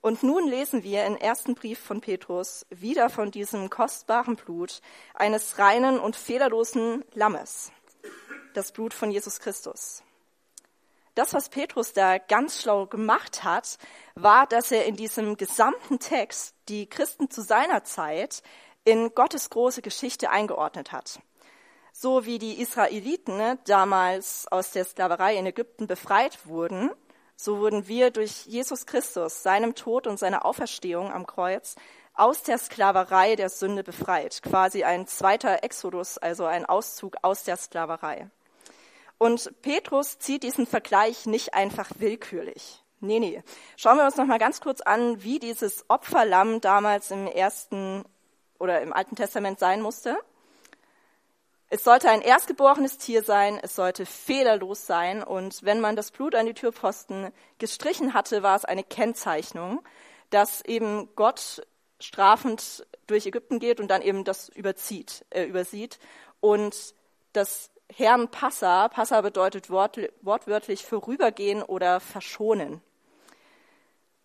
Und 0.00 0.22
nun 0.22 0.48
lesen 0.48 0.82
wir 0.82 1.04
im 1.04 1.18
ersten 1.18 1.54
Brief 1.54 1.78
von 1.78 2.00
Petrus 2.00 2.64
wieder 2.70 3.10
von 3.10 3.30
diesem 3.30 3.68
kostbaren 3.68 4.36
Blut 4.36 4.80
eines 5.12 5.58
reinen 5.58 6.00
und 6.00 6.16
fehlerlosen 6.16 7.04
Lammes, 7.12 7.70
das 8.54 8.72
Blut 8.72 8.94
von 8.94 9.10
Jesus 9.10 9.40
Christus. 9.40 10.02
Das, 11.14 11.32
was 11.32 11.48
Petrus 11.48 11.92
da 11.92 12.18
ganz 12.18 12.60
schlau 12.60 12.86
gemacht 12.86 13.44
hat, 13.44 13.78
war, 14.16 14.46
dass 14.46 14.72
er 14.72 14.86
in 14.86 14.96
diesem 14.96 15.36
gesamten 15.36 16.00
Text 16.00 16.56
die 16.68 16.88
Christen 16.88 17.30
zu 17.30 17.42
seiner 17.42 17.84
Zeit 17.84 18.42
in 18.84 19.14
Gottes 19.14 19.48
große 19.50 19.80
Geschichte 19.80 20.30
eingeordnet 20.30 20.90
hat. 20.90 21.20
So 21.92 22.26
wie 22.26 22.40
die 22.40 22.60
Israeliten 22.60 23.36
ne, 23.36 23.58
damals 23.66 24.48
aus 24.50 24.72
der 24.72 24.84
Sklaverei 24.84 25.36
in 25.36 25.46
Ägypten 25.46 25.86
befreit 25.86 26.46
wurden, 26.46 26.90
so 27.36 27.60
wurden 27.60 27.86
wir 27.86 28.10
durch 28.10 28.46
Jesus 28.46 28.86
Christus, 28.86 29.42
seinem 29.42 29.74
Tod 29.76 30.08
und 30.08 30.18
seiner 30.18 30.44
Auferstehung 30.44 31.12
am 31.12 31.26
Kreuz, 31.26 31.76
aus 32.14 32.42
der 32.42 32.58
Sklaverei 32.58 33.36
der 33.36 33.50
Sünde 33.50 33.84
befreit. 33.84 34.42
Quasi 34.42 34.82
ein 34.82 35.06
zweiter 35.06 35.62
Exodus, 35.62 36.18
also 36.18 36.44
ein 36.44 36.64
Auszug 36.64 37.16
aus 37.22 37.44
der 37.44 37.56
Sklaverei. 37.56 38.30
Und 39.24 39.62
Petrus 39.62 40.18
zieht 40.18 40.42
diesen 40.42 40.66
Vergleich 40.66 41.24
nicht 41.24 41.54
einfach 41.54 41.90
willkürlich. 41.96 42.84
Nee, 43.00 43.20
nee. 43.20 43.42
Schauen 43.74 43.96
wir 43.96 44.04
uns 44.04 44.18
noch 44.18 44.26
mal 44.26 44.38
ganz 44.38 44.60
kurz 44.60 44.82
an, 44.82 45.22
wie 45.22 45.38
dieses 45.38 45.86
Opferlamm 45.88 46.60
damals 46.60 47.10
im 47.10 47.26
ersten 47.26 48.04
oder 48.58 48.82
im 48.82 48.92
Alten 48.92 49.16
Testament 49.16 49.58
sein 49.58 49.80
musste. 49.80 50.18
Es 51.70 51.84
sollte 51.84 52.10
ein 52.10 52.20
erstgeborenes 52.20 52.98
Tier 52.98 53.22
sein, 53.22 53.58
es 53.62 53.74
sollte 53.74 54.04
fehlerlos 54.04 54.84
sein 54.84 55.22
und 55.22 55.62
wenn 55.62 55.80
man 55.80 55.96
das 55.96 56.10
Blut 56.10 56.34
an 56.34 56.44
die 56.44 56.52
Türpfosten 56.52 57.32
gestrichen 57.58 58.12
hatte, 58.12 58.42
war 58.42 58.56
es 58.56 58.66
eine 58.66 58.84
Kennzeichnung, 58.84 59.82
dass 60.28 60.62
eben 60.66 61.08
Gott 61.16 61.66
strafend 61.98 62.86
durch 63.06 63.24
Ägypten 63.24 63.58
geht 63.58 63.80
und 63.80 63.88
dann 63.88 64.02
eben 64.02 64.24
das 64.24 64.50
überzieht, 64.50 65.24
äh, 65.30 65.44
übersieht 65.44 65.98
und 66.40 66.94
das 67.32 67.70
Herrn 67.92 68.28
Passa, 68.28 68.88
Passa 68.88 69.20
bedeutet 69.20 69.70
wort, 69.70 69.98
wortwörtlich 70.22 70.84
vorübergehen 70.84 71.62
oder 71.62 72.00
verschonen. 72.00 72.80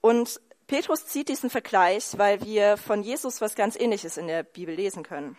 Und 0.01 0.39
Petrus 0.67 1.07
zieht 1.07 1.29
diesen 1.29 1.49
Vergleich, 1.49 2.17
weil 2.17 2.43
wir 2.43 2.77
von 2.77 3.03
Jesus 3.03 3.41
was 3.41 3.55
ganz 3.55 3.75
Ähnliches 3.75 4.17
in 4.17 4.27
der 4.27 4.43
Bibel 4.43 4.73
lesen 4.73 5.03
können. 5.03 5.37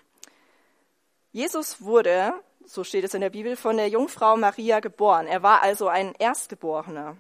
Jesus 1.33 1.83
wurde, 1.83 2.35
so 2.65 2.83
steht 2.83 3.05
es 3.05 3.15
in 3.15 3.21
der 3.21 3.31
Bibel, 3.31 3.57
von 3.57 3.77
der 3.77 3.89
Jungfrau 3.89 4.37
Maria 4.37 4.81
geboren. 4.81 5.27
Er 5.27 5.43
war 5.43 5.63
also 5.63 5.89
ein 5.89 6.15
Erstgeborener. 6.19 7.17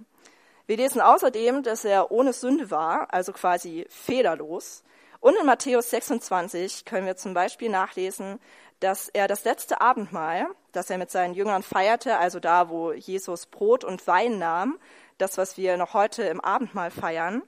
Wir 0.67 0.77
lesen 0.77 1.01
außerdem, 1.01 1.63
dass 1.63 1.85
er 1.85 2.11
ohne 2.11 2.33
Sünde 2.33 2.71
war, 2.71 3.13
also 3.13 3.33
quasi 3.33 3.87
fehlerlos. 3.89 4.83
Und 5.21 5.37
in 5.37 5.47
Matthäus 5.47 5.91
26 5.91 6.85
können 6.85 7.07
wir 7.07 7.17
zum 7.17 7.35
Beispiel 7.35 7.69
nachlesen, 7.69 8.41
dass 8.81 9.09
er 9.09 9.29
das 9.29 9.45
letzte 9.45 9.81
Abendmahl, 9.81 10.47
das 10.73 10.89
er 10.89 10.97
mit 10.97 11.11
seinen 11.11 11.35
Jüngern 11.35 11.63
feierte, 11.63 12.17
also 12.17 12.41
da, 12.41 12.71
wo 12.71 12.93
Jesus 12.93 13.47
Brot 13.47 13.85
und 13.85 14.07
Wein 14.07 14.39
nahm, 14.39 14.79
das, 15.19 15.37
was 15.37 15.59
wir 15.59 15.77
noch 15.77 15.93
heute 15.93 16.23
im 16.23 16.41
Abendmahl 16.41 16.91
feiern, 16.91 17.43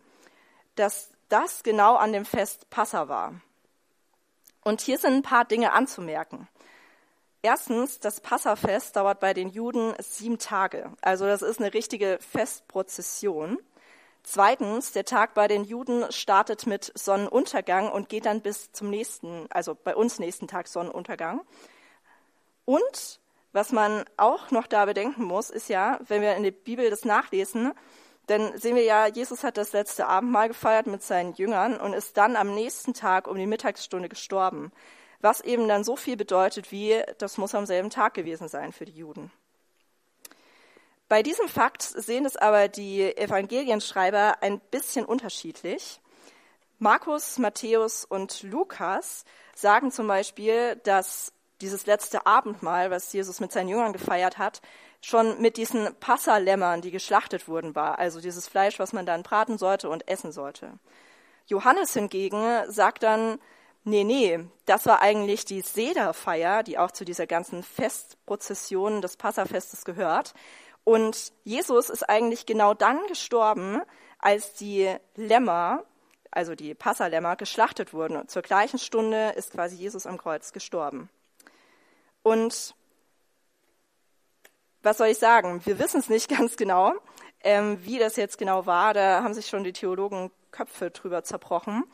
dass 0.74 1.10
das 1.30 1.62
genau 1.62 1.96
an 1.96 2.12
dem 2.12 2.26
Fest 2.26 2.68
Passa 2.68 3.08
war. 3.08 3.40
Und 4.62 4.82
hier 4.82 4.98
sind 4.98 5.14
ein 5.14 5.22
paar 5.22 5.46
Dinge 5.46 5.72
anzumerken. 5.72 6.48
Erstens, 7.40 7.98
das 7.98 8.20
Passafest 8.20 8.94
dauert 8.94 9.18
bei 9.18 9.34
den 9.34 9.48
Juden 9.48 9.94
sieben 9.98 10.38
Tage. 10.38 10.92
Also 11.00 11.26
das 11.26 11.42
ist 11.42 11.58
eine 11.58 11.74
richtige 11.74 12.18
Festprozession. 12.20 13.58
Zweitens, 14.24 14.92
der 14.92 15.04
Tag 15.04 15.34
bei 15.34 15.48
den 15.48 15.64
Juden 15.64 16.10
startet 16.10 16.66
mit 16.66 16.92
Sonnenuntergang 16.94 17.90
und 17.90 18.08
geht 18.08 18.26
dann 18.26 18.40
bis 18.40 18.70
zum 18.72 18.88
nächsten, 18.88 19.46
also 19.50 19.74
bei 19.74 19.96
uns 19.96 20.18
nächsten 20.20 20.46
Tag 20.46 20.68
Sonnenuntergang. 20.68 21.40
Und 22.64 23.20
was 23.52 23.72
man 23.72 24.04
auch 24.16 24.50
noch 24.50 24.66
da 24.66 24.86
bedenken 24.86 25.24
muss, 25.24 25.50
ist 25.50 25.68
ja, 25.68 25.98
wenn 26.06 26.22
wir 26.22 26.36
in 26.36 26.44
der 26.44 26.52
Bibel 26.52 26.88
das 26.88 27.04
nachlesen, 27.04 27.72
dann 28.28 28.56
sehen 28.56 28.76
wir 28.76 28.84
ja, 28.84 29.08
Jesus 29.08 29.42
hat 29.42 29.56
das 29.56 29.72
letzte 29.72 30.06
Abendmahl 30.06 30.48
gefeiert 30.48 30.86
mit 30.86 31.02
seinen 31.02 31.34
Jüngern 31.34 31.78
und 31.78 31.92
ist 31.92 32.16
dann 32.16 32.36
am 32.36 32.54
nächsten 32.54 32.94
Tag 32.94 33.26
um 33.26 33.36
die 33.36 33.46
Mittagsstunde 33.46 34.08
gestorben. 34.08 34.70
Was 35.20 35.40
eben 35.40 35.68
dann 35.68 35.84
so 35.84 35.96
viel 35.96 36.16
bedeutet 36.16 36.70
wie, 36.72 37.02
das 37.18 37.38
muss 37.38 37.54
am 37.54 37.66
selben 37.66 37.90
Tag 37.90 38.14
gewesen 38.14 38.48
sein 38.48 38.72
für 38.72 38.84
die 38.84 38.92
Juden. 38.92 39.32
Bei 41.12 41.22
diesem 41.22 41.46
Fakt 41.46 41.82
sehen 41.82 42.24
es 42.24 42.38
aber 42.38 42.68
die 42.68 43.02
Evangelienschreiber 43.02 44.36
ein 44.40 44.60
bisschen 44.70 45.04
unterschiedlich. 45.04 46.00
Markus, 46.78 47.36
Matthäus 47.36 48.06
und 48.06 48.42
Lukas 48.44 49.26
sagen 49.54 49.92
zum 49.92 50.06
Beispiel, 50.06 50.76
dass 50.84 51.34
dieses 51.60 51.84
letzte 51.84 52.24
Abendmahl, 52.24 52.90
was 52.90 53.12
Jesus 53.12 53.40
mit 53.40 53.52
seinen 53.52 53.68
Jüngern 53.68 53.92
gefeiert 53.92 54.38
hat, 54.38 54.62
schon 55.02 55.38
mit 55.38 55.58
diesen 55.58 55.94
Passalämmern, 55.96 56.80
die 56.80 56.90
geschlachtet 56.90 57.46
wurden, 57.46 57.74
war. 57.74 57.98
Also 57.98 58.22
dieses 58.22 58.48
Fleisch, 58.48 58.78
was 58.78 58.94
man 58.94 59.04
dann 59.04 59.22
braten 59.22 59.58
sollte 59.58 59.90
und 59.90 60.08
essen 60.08 60.32
sollte. 60.32 60.78
Johannes 61.44 61.92
hingegen 61.92 62.42
sagt 62.68 63.02
dann, 63.02 63.38
nee, 63.84 64.04
nee, 64.04 64.40
das 64.64 64.86
war 64.86 65.02
eigentlich 65.02 65.44
die 65.44 65.60
Sederfeier, 65.60 66.62
die 66.62 66.78
auch 66.78 66.90
zu 66.90 67.04
dieser 67.04 67.26
ganzen 67.26 67.62
Festprozession 67.62 69.02
des 69.02 69.18
Passafestes 69.18 69.84
gehört. 69.84 70.32
Und 70.84 71.32
Jesus 71.44 71.90
ist 71.90 72.08
eigentlich 72.08 72.46
genau 72.46 72.74
dann 72.74 73.06
gestorben, 73.06 73.82
als 74.18 74.54
die 74.54 74.94
Lämmer, 75.14 75.84
also 76.30 76.54
die 76.54 76.74
Passalämmer, 76.74 77.36
geschlachtet 77.36 77.92
wurden. 77.92 78.16
Und 78.16 78.30
zur 78.30 78.42
gleichen 78.42 78.78
Stunde 78.78 79.30
ist 79.36 79.52
quasi 79.52 79.76
Jesus 79.76 80.06
am 80.06 80.18
Kreuz 80.18 80.52
gestorben. 80.52 81.08
Und 82.22 82.74
was 84.82 84.98
soll 84.98 85.08
ich 85.08 85.18
sagen? 85.18 85.60
Wir 85.64 85.78
wissen 85.78 86.00
es 86.00 86.08
nicht 86.08 86.28
ganz 86.36 86.56
genau, 86.56 86.94
ähm, 87.44 87.78
wie 87.84 87.98
das 87.98 88.16
jetzt 88.16 88.38
genau 88.38 88.66
war. 88.66 88.94
Da 88.94 89.22
haben 89.22 89.34
sich 89.34 89.46
schon 89.46 89.64
die 89.64 89.72
Theologen 89.72 90.30
Köpfe 90.50 90.90
drüber 90.90 91.24
zerbrochen. 91.24 91.84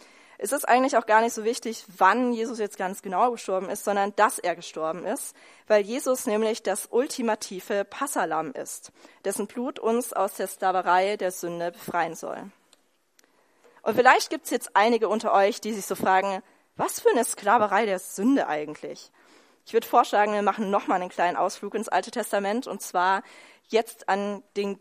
Es 0.40 0.52
ist 0.52 0.68
eigentlich 0.68 0.96
auch 0.96 1.06
gar 1.06 1.20
nicht 1.20 1.34
so 1.34 1.42
wichtig, 1.42 1.84
wann 1.96 2.32
Jesus 2.32 2.60
jetzt 2.60 2.78
ganz 2.78 3.02
genau 3.02 3.32
gestorben 3.32 3.68
ist, 3.68 3.84
sondern 3.84 4.14
dass 4.14 4.38
er 4.38 4.54
gestorben 4.54 5.04
ist, 5.04 5.34
weil 5.66 5.82
Jesus 5.82 6.26
nämlich 6.26 6.62
das 6.62 6.86
ultimative 6.92 7.84
Passalam 7.84 8.52
ist, 8.52 8.92
dessen 9.24 9.48
Blut 9.48 9.80
uns 9.80 10.12
aus 10.12 10.34
der 10.34 10.46
Sklaverei 10.46 11.16
der 11.16 11.32
Sünde 11.32 11.72
befreien 11.72 12.14
soll. 12.14 12.52
Und 13.82 13.96
vielleicht 13.96 14.30
gibt 14.30 14.44
es 14.44 14.50
jetzt 14.50 14.70
einige 14.74 15.08
unter 15.08 15.32
euch, 15.32 15.60
die 15.60 15.72
sich 15.72 15.86
so 15.86 15.96
fragen, 15.96 16.40
was 16.76 17.00
für 17.00 17.10
eine 17.10 17.24
Sklaverei 17.24 17.86
der 17.86 17.98
Sünde 17.98 18.46
eigentlich? 18.46 19.10
Ich 19.66 19.72
würde 19.72 19.88
vorschlagen, 19.88 20.32
wir 20.32 20.42
machen 20.42 20.70
nochmal 20.70 21.00
einen 21.00 21.10
kleinen 21.10 21.36
Ausflug 21.36 21.74
ins 21.74 21.88
Alte 21.88 22.12
Testament 22.12 22.68
und 22.68 22.80
zwar 22.80 23.24
jetzt 23.66 24.08
an 24.08 24.44
den 24.56 24.78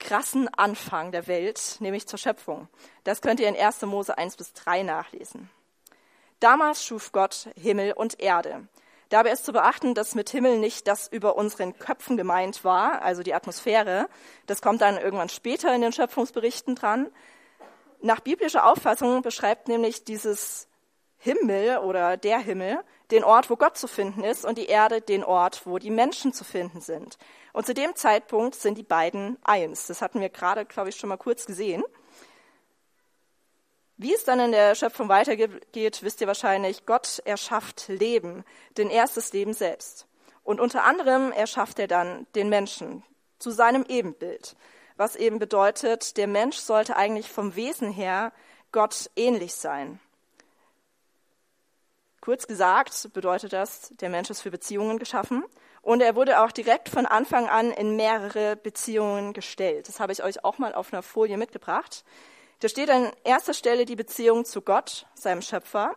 krassen 0.00 0.52
Anfang 0.54 1.12
der 1.12 1.28
Welt, 1.28 1.76
nämlich 1.78 2.08
zur 2.08 2.18
Schöpfung. 2.18 2.68
Das 3.04 3.20
könnt 3.20 3.38
ihr 3.38 3.48
in 3.48 3.56
1. 3.56 3.82
Mose 3.82 4.18
1 4.18 4.36
bis 4.36 4.52
3 4.54 4.82
nachlesen. 4.82 5.48
Damals 6.40 6.84
schuf 6.84 7.12
Gott 7.12 7.50
Himmel 7.54 7.92
und 7.92 8.18
Erde. 8.18 8.66
Dabei 9.10 9.30
ist 9.30 9.44
zu 9.44 9.52
beachten, 9.52 9.94
dass 9.94 10.14
mit 10.14 10.30
Himmel 10.30 10.58
nicht 10.58 10.86
das 10.86 11.08
über 11.08 11.36
unseren 11.36 11.78
Köpfen 11.78 12.16
gemeint 12.16 12.64
war, 12.64 13.02
also 13.02 13.22
die 13.22 13.34
Atmosphäre. 13.34 14.08
Das 14.46 14.62
kommt 14.62 14.80
dann 14.80 14.96
irgendwann 14.96 15.28
später 15.28 15.74
in 15.74 15.82
den 15.82 15.92
Schöpfungsberichten 15.92 16.76
dran. 16.76 17.08
Nach 18.00 18.20
biblischer 18.20 18.66
Auffassung 18.66 19.22
beschreibt 19.22 19.68
nämlich 19.68 20.04
dieses 20.04 20.68
Himmel 21.18 21.78
oder 21.78 22.16
der 22.16 22.38
Himmel 22.38 22.78
den 23.10 23.24
Ort, 23.24 23.50
wo 23.50 23.56
Gott 23.56 23.76
zu 23.76 23.88
finden 23.88 24.24
ist, 24.24 24.44
und 24.44 24.58
die 24.58 24.66
Erde 24.66 25.00
den 25.00 25.24
Ort, 25.24 25.66
wo 25.66 25.78
die 25.78 25.90
Menschen 25.90 26.32
zu 26.32 26.44
finden 26.44 26.80
sind. 26.80 27.18
Und 27.52 27.66
zu 27.66 27.74
dem 27.74 27.96
Zeitpunkt 27.96 28.54
sind 28.54 28.78
die 28.78 28.82
beiden 28.82 29.36
eins. 29.42 29.86
Das 29.86 30.02
hatten 30.02 30.20
wir 30.20 30.28
gerade, 30.28 30.64
glaube 30.64 30.88
ich, 30.90 30.96
schon 30.96 31.08
mal 31.08 31.16
kurz 31.16 31.46
gesehen. 31.46 31.82
Wie 33.96 34.14
es 34.14 34.24
dann 34.24 34.40
in 34.40 34.52
der 34.52 34.74
Schöpfung 34.74 35.08
weitergeht, 35.08 36.02
wisst 36.02 36.20
ihr 36.20 36.26
wahrscheinlich. 36.26 36.86
Gott 36.86 37.20
erschafft 37.24 37.88
Leben, 37.88 38.44
den 38.78 38.88
erstes 38.88 39.32
Leben 39.32 39.52
selbst. 39.52 40.06
Und 40.42 40.58
unter 40.58 40.84
anderem 40.84 41.32
erschafft 41.32 41.78
er 41.78 41.86
dann 41.86 42.26
den 42.34 42.48
Menschen 42.48 43.04
zu 43.38 43.50
seinem 43.50 43.84
Ebenbild. 43.88 44.56
Was 44.96 45.16
eben 45.16 45.38
bedeutet, 45.38 46.16
der 46.16 46.28
Mensch 46.28 46.56
sollte 46.56 46.96
eigentlich 46.96 47.30
vom 47.30 47.56
Wesen 47.56 47.90
her 47.90 48.32
Gott 48.72 49.10
ähnlich 49.16 49.54
sein. 49.54 50.00
Kurz 52.20 52.46
gesagt 52.46 53.10
bedeutet 53.14 53.52
das, 53.52 53.92
der 54.00 54.10
Mensch 54.10 54.28
ist 54.28 54.42
für 54.42 54.50
Beziehungen 54.50 54.98
geschaffen 54.98 55.42
und 55.80 56.02
er 56.02 56.14
wurde 56.16 56.42
auch 56.42 56.52
direkt 56.52 56.90
von 56.90 57.06
Anfang 57.06 57.48
an 57.48 57.70
in 57.70 57.96
mehrere 57.96 58.56
Beziehungen 58.56 59.32
gestellt. 59.32 59.88
Das 59.88 60.00
habe 60.00 60.12
ich 60.12 60.22
euch 60.22 60.44
auch 60.44 60.58
mal 60.58 60.74
auf 60.74 60.92
einer 60.92 61.02
Folie 61.02 61.38
mitgebracht. 61.38 62.04
Da 62.60 62.68
steht 62.68 62.90
an 62.90 63.10
erster 63.24 63.54
Stelle 63.54 63.86
die 63.86 63.96
Beziehung 63.96 64.44
zu 64.44 64.60
Gott, 64.60 65.06
seinem 65.14 65.40
Schöpfer, 65.40 65.96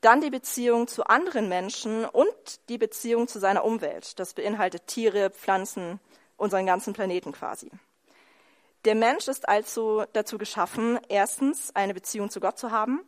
dann 0.00 0.20
die 0.20 0.30
Beziehung 0.30 0.86
zu 0.86 1.04
anderen 1.06 1.48
Menschen 1.48 2.04
und 2.04 2.68
die 2.68 2.78
Beziehung 2.78 3.26
zu 3.26 3.40
seiner 3.40 3.64
Umwelt. 3.64 4.18
Das 4.20 4.34
beinhaltet 4.34 4.86
Tiere, 4.86 5.30
Pflanzen, 5.30 5.98
unseren 6.36 6.66
ganzen 6.66 6.92
Planeten 6.92 7.32
quasi. 7.32 7.70
Der 8.84 8.94
Mensch 8.94 9.26
ist 9.28 9.48
also 9.48 10.04
dazu 10.12 10.38
geschaffen, 10.38 11.00
erstens 11.08 11.74
eine 11.74 11.94
Beziehung 11.94 12.30
zu 12.30 12.38
Gott 12.38 12.58
zu 12.58 12.70
haben, 12.70 13.00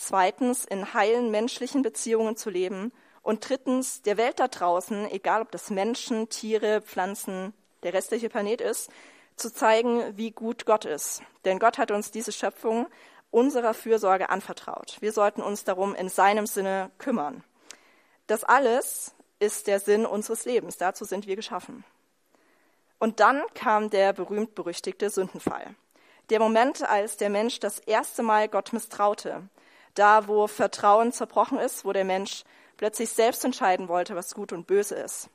zweitens 0.00 0.64
in 0.64 0.94
heilen 0.94 1.30
menschlichen 1.30 1.82
Beziehungen 1.82 2.36
zu 2.36 2.48
leben 2.48 2.90
und 3.22 3.46
drittens 3.46 4.00
der 4.02 4.16
Welt 4.16 4.40
da 4.40 4.48
draußen, 4.48 5.10
egal 5.10 5.42
ob 5.42 5.52
das 5.52 5.68
Menschen, 5.68 6.30
Tiere, 6.30 6.80
Pflanzen, 6.80 7.52
der 7.82 7.92
restliche 7.92 8.30
Planet 8.30 8.62
ist, 8.62 8.90
zu 9.36 9.52
zeigen, 9.52 10.16
wie 10.16 10.30
gut 10.30 10.64
Gott 10.64 10.86
ist. 10.86 11.22
Denn 11.44 11.58
Gott 11.58 11.76
hat 11.78 11.90
uns 11.90 12.10
diese 12.10 12.32
Schöpfung 12.32 12.86
unserer 13.30 13.74
Fürsorge 13.74 14.30
anvertraut. 14.30 14.96
Wir 15.00 15.12
sollten 15.12 15.42
uns 15.42 15.64
darum 15.64 15.94
in 15.94 16.08
seinem 16.08 16.46
Sinne 16.46 16.90
kümmern. 16.98 17.44
Das 18.26 18.42
alles 18.42 19.14
ist 19.38 19.66
der 19.66 19.80
Sinn 19.80 20.06
unseres 20.06 20.46
Lebens. 20.46 20.78
Dazu 20.78 21.04
sind 21.04 21.26
wir 21.26 21.36
geschaffen. 21.36 21.84
Und 22.98 23.20
dann 23.20 23.42
kam 23.54 23.90
der 23.90 24.12
berühmt-berüchtigte 24.12 25.10
Sündenfall. 25.10 25.74
Der 26.30 26.38
Moment, 26.38 26.82
als 26.88 27.16
der 27.16 27.30
Mensch 27.30 27.60
das 27.60 27.78
erste 27.80 28.22
Mal 28.22 28.48
Gott 28.48 28.72
misstraute, 28.72 29.48
da, 30.00 30.26
wo 30.26 30.46
Vertrauen 30.46 31.12
zerbrochen 31.12 31.58
ist, 31.58 31.84
wo 31.84 31.92
der 31.92 32.04
Mensch 32.04 32.44
plötzlich 32.76 33.10
selbst 33.10 33.44
entscheiden 33.44 33.88
wollte, 33.88 34.16
was 34.16 34.34
gut 34.34 34.52
und 34.52 34.66
böse 34.66 34.94
ist. 34.94 35.28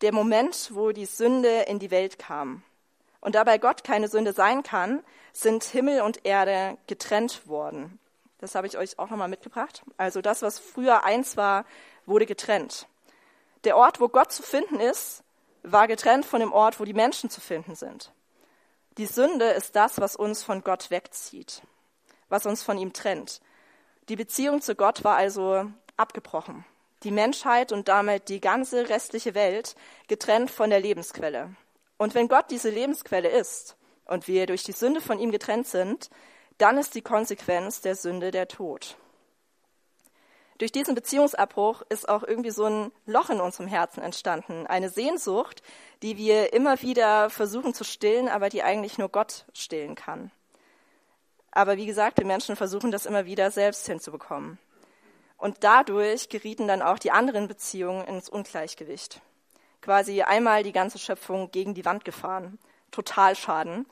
Der 0.00 0.14
Moment, 0.14 0.70
wo 0.72 0.92
die 0.92 1.06
Sünde 1.06 1.62
in 1.62 1.78
die 1.78 1.90
Welt 1.90 2.18
kam. 2.18 2.62
Und 3.20 3.34
dabei 3.34 3.58
Gott 3.58 3.84
keine 3.84 4.08
Sünde 4.08 4.32
sein 4.32 4.62
kann, 4.62 5.02
sind 5.32 5.64
Himmel 5.64 6.02
und 6.02 6.24
Erde 6.24 6.78
getrennt 6.86 7.46
worden. 7.48 7.98
Das 8.38 8.54
habe 8.54 8.66
ich 8.66 8.78
euch 8.78 8.98
auch 8.98 9.10
nochmal 9.10 9.28
mitgebracht. 9.28 9.82
Also 9.98 10.22
das, 10.22 10.40
was 10.40 10.58
früher 10.58 11.04
eins 11.04 11.36
war, 11.36 11.66
wurde 12.06 12.24
getrennt. 12.24 12.86
Der 13.64 13.76
Ort, 13.76 14.00
wo 14.00 14.08
Gott 14.08 14.32
zu 14.32 14.42
finden 14.42 14.80
ist, 14.80 15.22
war 15.62 15.88
getrennt 15.88 16.24
von 16.24 16.40
dem 16.40 16.52
Ort, 16.52 16.80
wo 16.80 16.84
die 16.84 16.94
Menschen 16.94 17.28
zu 17.28 17.40
finden 17.40 17.74
sind. 17.74 18.12
Die 18.96 19.06
Sünde 19.06 19.46
ist 19.46 19.76
das, 19.76 20.00
was 20.00 20.16
uns 20.16 20.42
von 20.42 20.62
Gott 20.62 20.90
wegzieht, 20.90 21.62
was 22.28 22.46
uns 22.46 22.62
von 22.62 22.78
ihm 22.78 22.92
trennt. 22.92 23.40
Die 24.10 24.16
Beziehung 24.16 24.60
zu 24.60 24.74
Gott 24.74 25.04
war 25.04 25.14
also 25.14 25.70
abgebrochen. 25.96 26.64
Die 27.04 27.12
Menschheit 27.12 27.70
und 27.70 27.86
damit 27.86 28.28
die 28.28 28.40
ganze 28.40 28.88
restliche 28.88 29.36
Welt 29.36 29.76
getrennt 30.08 30.50
von 30.50 30.68
der 30.68 30.80
Lebensquelle. 30.80 31.54
Und 31.96 32.16
wenn 32.16 32.26
Gott 32.26 32.46
diese 32.50 32.70
Lebensquelle 32.70 33.28
ist 33.28 33.76
und 34.06 34.26
wir 34.26 34.46
durch 34.46 34.64
die 34.64 34.72
Sünde 34.72 35.00
von 35.00 35.20
ihm 35.20 35.30
getrennt 35.30 35.68
sind, 35.68 36.10
dann 36.58 36.76
ist 36.76 36.96
die 36.96 37.02
Konsequenz 37.02 37.82
der 37.82 37.94
Sünde 37.94 38.32
der 38.32 38.48
Tod. 38.48 38.96
Durch 40.58 40.72
diesen 40.72 40.96
Beziehungsabbruch 40.96 41.82
ist 41.88 42.08
auch 42.08 42.24
irgendwie 42.24 42.50
so 42.50 42.64
ein 42.64 42.90
Loch 43.06 43.30
in 43.30 43.40
unserem 43.40 43.68
Herzen 43.68 44.02
entstanden, 44.02 44.66
eine 44.66 44.88
Sehnsucht, 44.88 45.62
die 46.02 46.16
wir 46.16 46.52
immer 46.52 46.82
wieder 46.82 47.30
versuchen 47.30 47.74
zu 47.74 47.84
stillen, 47.84 48.28
aber 48.28 48.48
die 48.48 48.64
eigentlich 48.64 48.98
nur 48.98 49.08
Gott 49.08 49.46
stillen 49.54 49.94
kann. 49.94 50.32
Aber 51.52 51.76
wie 51.76 51.86
gesagt, 51.86 52.18
wir 52.18 52.26
Menschen 52.26 52.56
versuchen 52.56 52.90
das 52.90 53.06
immer 53.06 53.26
wieder 53.26 53.50
selbst 53.50 53.86
hinzubekommen. 53.86 54.58
Und 55.36 55.58
dadurch 55.64 56.28
gerieten 56.28 56.68
dann 56.68 56.82
auch 56.82 56.98
die 56.98 57.10
anderen 57.10 57.48
Beziehungen 57.48 58.06
ins 58.06 58.28
Ungleichgewicht. 58.28 59.20
Quasi 59.80 60.22
einmal 60.22 60.62
die 60.62 60.72
ganze 60.72 60.98
Schöpfung 60.98 61.50
gegen 61.50 61.74
die 61.74 61.84
Wand 61.84 62.04
gefahren. 62.04 62.58
Total 62.90 63.34
Schaden. 63.34 63.86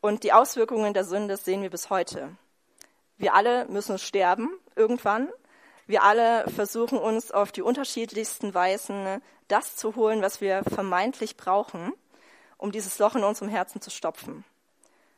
Und 0.00 0.24
die 0.24 0.32
Auswirkungen 0.32 0.94
der 0.94 1.04
Sünde 1.04 1.36
sehen 1.36 1.62
wir 1.62 1.70
bis 1.70 1.90
heute. 1.90 2.36
Wir 3.18 3.34
alle 3.34 3.66
müssen 3.66 3.98
sterben 3.98 4.50
irgendwann. 4.76 5.28
Wir 5.86 6.02
alle 6.02 6.48
versuchen 6.50 6.98
uns 6.98 7.30
auf 7.30 7.52
die 7.52 7.62
unterschiedlichsten 7.62 8.54
Weisen 8.54 9.22
das 9.48 9.76
zu 9.76 9.96
holen, 9.96 10.22
was 10.22 10.40
wir 10.40 10.64
vermeintlich 10.64 11.36
brauchen, 11.36 11.92
um 12.56 12.72
dieses 12.72 12.98
Loch 12.98 13.14
in 13.14 13.24
unserem 13.24 13.50
Herzen 13.50 13.82
zu 13.82 13.90
stopfen. 13.90 14.44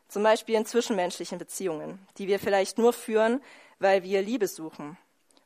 Zum 0.08 0.22
Beispiel 0.22 0.54
in 0.54 0.66
zwischenmenschlichen 0.66 1.38
Beziehungen, 1.38 2.06
die 2.18 2.28
wir 2.28 2.38
vielleicht 2.38 2.78
nur 2.78 2.92
führen, 2.92 3.42
weil 3.78 4.02
wir 4.02 4.22
Liebe 4.22 4.46
suchen 4.46 4.96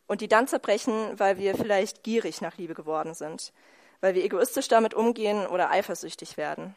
und 0.06 0.20
die 0.20 0.28
dann 0.28 0.48
zerbrechen, 0.48 1.18
weil 1.18 1.38
wir 1.38 1.54
vielleicht 1.54 2.02
gierig 2.02 2.40
nach 2.40 2.56
Liebe 2.58 2.74
geworden 2.74 3.14
sind, 3.14 3.52
weil 4.00 4.14
wir 4.14 4.24
egoistisch 4.24 4.68
damit 4.68 4.92
umgehen 4.92 5.46
oder 5.46 5.70
eifersüchtig 5.70 6.36
werden. 6.36 6.74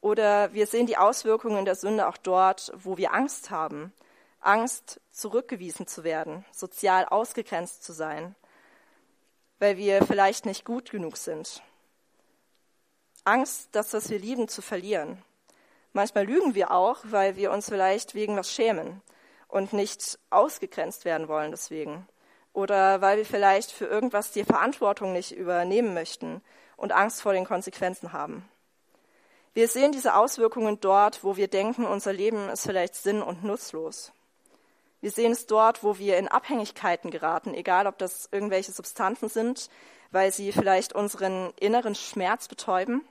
Oder 0.00 0.52
wir 0.52 0.66
sehen 0.66 0.86
die 0.86 0.96
Auswirkungen 0.96 1.64
der 1.64 1.74
Sünde 1.74 2.06
auch 2.08 2.16
dort, 2.16 2.72
wo 2.74 2.96
wir 2.96 3.12
Angst 3.12 3.50
haben. 3.50 3.92
Angst, 4.40 5.00
zurückgewiesen 5.10 5.86
zu 5.86 6.04
werden, 6.04 6.44
sozial 6.52 7.04
ausgegrenzt 7.06 7.82
zu 7.82 7.92
sein, 7.92 8.36
weil 9.58 9.76
wir 9.76 10.04
vielleicht 10.04 10.46
nicht 10.46 10.64
gut 10.64 10.90
genug 10.90 11.16
sind. 11.16 11.60
Angst, 13.24 13.68
das, 13.72 13.92
was 13.92 14.10
wir 14.10 14.18
lieben, 14.18 14.48
zu 14.48 14.62
verlieren. 14.62 15.22
Manchmal 15.92 16.26
lügen 16.26 16.54
wir 16.54 16.70
auch, 16.70 16.98
weil 17.04 17.36
wir 17.36 17.50
uns 17.50 17.68
vielleicht 17.68 18.14
wegen 18.14 18.36
was 18.36 18.52
schämen 18.52 19.02
und 19.48 19.72
nicht 19.72 20.18
ausgegrenzt 20.30 21.04
werden 21.04 21.28
wollen 21.28 21.50
deswegen 21.50 22.06
oder 22.58 23.00
weil 23.00 23.18
wir 23.18 23.24
vielleicht 23.24 23.70
für 23.70 23.86
irgendwas 23.86 24.32
die 24.32 24.44
Verantwortung 24.44 25.12
nicht 25.12 25.30
übernehmen 25.30 25.94
möchten 25.94 26.42
und 26.76 26.92
Angst 26.92 27.22
vor 27.22 27.32
den 27.32 27.44
Konsequenzen 27.44 28.12
haben. 28.12 28.48
Wir 29.54 29.68
sehen 29.68 29.92
diese 29.92 30.14
Auswirkungen 30.14 30.80
dort, 30.80 31.22
wo 31.22 31.36
wir 31.36 31.48
denken, 31.48 31.86
unser 31.86 32.12
Leben 32.12 32.48
ist 32.48 32.64
vielleicht 32.64 32.96
sinn- 32.96 33.22
und 33.22 33.44
nutzlos. 33.44 34.12
Wir 35.00 35.12
sehen 35.12 35.32
es 35.32 35.46
dort, 35.46 35.84
wo 35.84 35.98
wir 35.98 36.18
in 36.18 36.26
Abhängigkeiten 36.26 37.12
geraten, 37.12 37.54
egal 37.54 37.86
ob 37.86 37.98
das 37.98 38.28
irgendwelche 38.32 38.72
Substanzen 38.72 39.28
sind, 39.28 39.70
weil 40.10 40.32
sie 40.32 40.50
vielleicht 40.50 40.92
unseren 40.92 41.52
inneren 41.60 41.94
Schmerz 41.94 42.48
betäuben. 42.48 43.02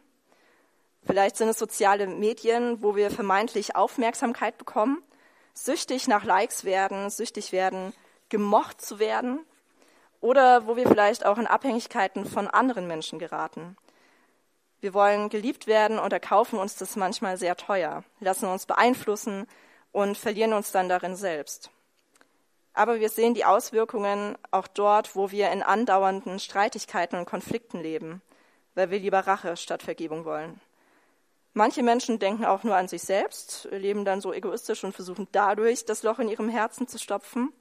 Vielleicht 1.08 1.38
sind 1.38 1.48
es 1.48 1.58
soziale 1.58 2.06
Medien, 2.06 2.84
wo 2.84 2.96
wir 2.98 3.10
vermeintlich 3.10 3.78
Aufmerksamkeit 3.78 4.58
bekommen, 4.58 5.02
süchtig 5.54 6.08
nach 6.10 6.26
Likes 6.26 6.66
werden, 6.66 7.10
süchtig 7.10 7.54
werden 7.54 7.94
gemocht 8.30 8.82
zu 8.82 9.00
werden 9.00 9.46
oder 10.20 10.68
wo 10.68 10.76
wir 10.76 10.88
vielleicht 10.88 11.26
auch 11.26 11.38
in 11.38 11.48
Abhängigkeiten 11.48 12.26
von 12.26 12.48
anderen 12.48 12.88
Menschen 12.88 13.20
geraten. 13.20 13.78
Wir 14.82 14.94
wollen 14.94 15.30
geliebt 15.30 15.66
werden 15.66 15.98
und 15.98 16.12
erkaufen 16.12 16.60
uns 16.60 16.76
das 16.76 16.98
manchmal 16.98 17.38
sehr 17.38 17.56
teuer, 17.56 18.04
lassen 18.20 18.48
uns 18.48 18.66
beeinflussen 18.66 19.48
und 19.94 20.18
verlieren 20.18 20.54
uns 20.54 20.72
dann 20.72 20.90
darin 20.90 21.16
selbst. 21.16 21.72
Aber 22.74 23.00
wir 23.00 23.10
sehen 23.10 23.34
die 23.34 23.46
Auswirkungen 23.46 24.38
auch 24.52 24.68
dort, 24.68 25.16
wo 25.16 25.32
wir 25.32 25.52
in 25.52 25.64
andauernden 25.64 26.38
Streitigkeiten 26.38 27.18
und 27.18 27.26
Konflikten 27.26 27.80
leben, 27.82 28.22
weil 28.76 28.92
wir 28.92 29.00
lieber 29.00 29.22
Rache 29.26 29.56
statt 29.56 29.82
Vergebung 29.82 30.26
wollen. 30.26 30.62
Manche 31.58 31.82
Menschen 31.82 32.20
denken 32.20 32.46
auch 32.46 32.64
nur 32.64 32.76
an 32.76 32.88
sich 32.88 33.02
selbst, 33.02 33.68
leben 33.72 34.06
dann 34.06 34.22
so 34.22 34.32
egoistisch 34.32 34.84
und 34.84 34.94
versuchen 34.94 35.28
dadurch 35.32 35.86
das 35.86 36.04
Loch 36.04 36.20
in 36.20 36.30
ihrem 36.30 36.50
Herzen 36.50 36.88
zu 36.88 37.00
stopfen. 37.00 37.52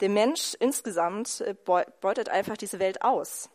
Der 0.00 0.10
Mensch 0.10 0.54
insgesamt 0.60 1.40
äh, 1.40 1.54
beutet 1.54 2.28
einfach 2.28 2.58
diese 2.58 2.80
Welt 2.80 3.00
aus, 3.00 3.48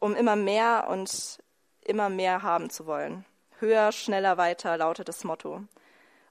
um 0.00 0.16
immer 0.16 0.34
mehr 0.34 0.88
und 0.90 1.38
immer 1.82 2.08
mehr 2.08 2.42
haben 2.42 2.70
zu 2.70 2.86
wollen. 2.86 3.24
Höher, 3.60 3.92
schneller, 3.92 4.36
weiter 4.36 4.76
lautet 4.78 5.08
das 5.08 5.22
Motto. 5.22 5.62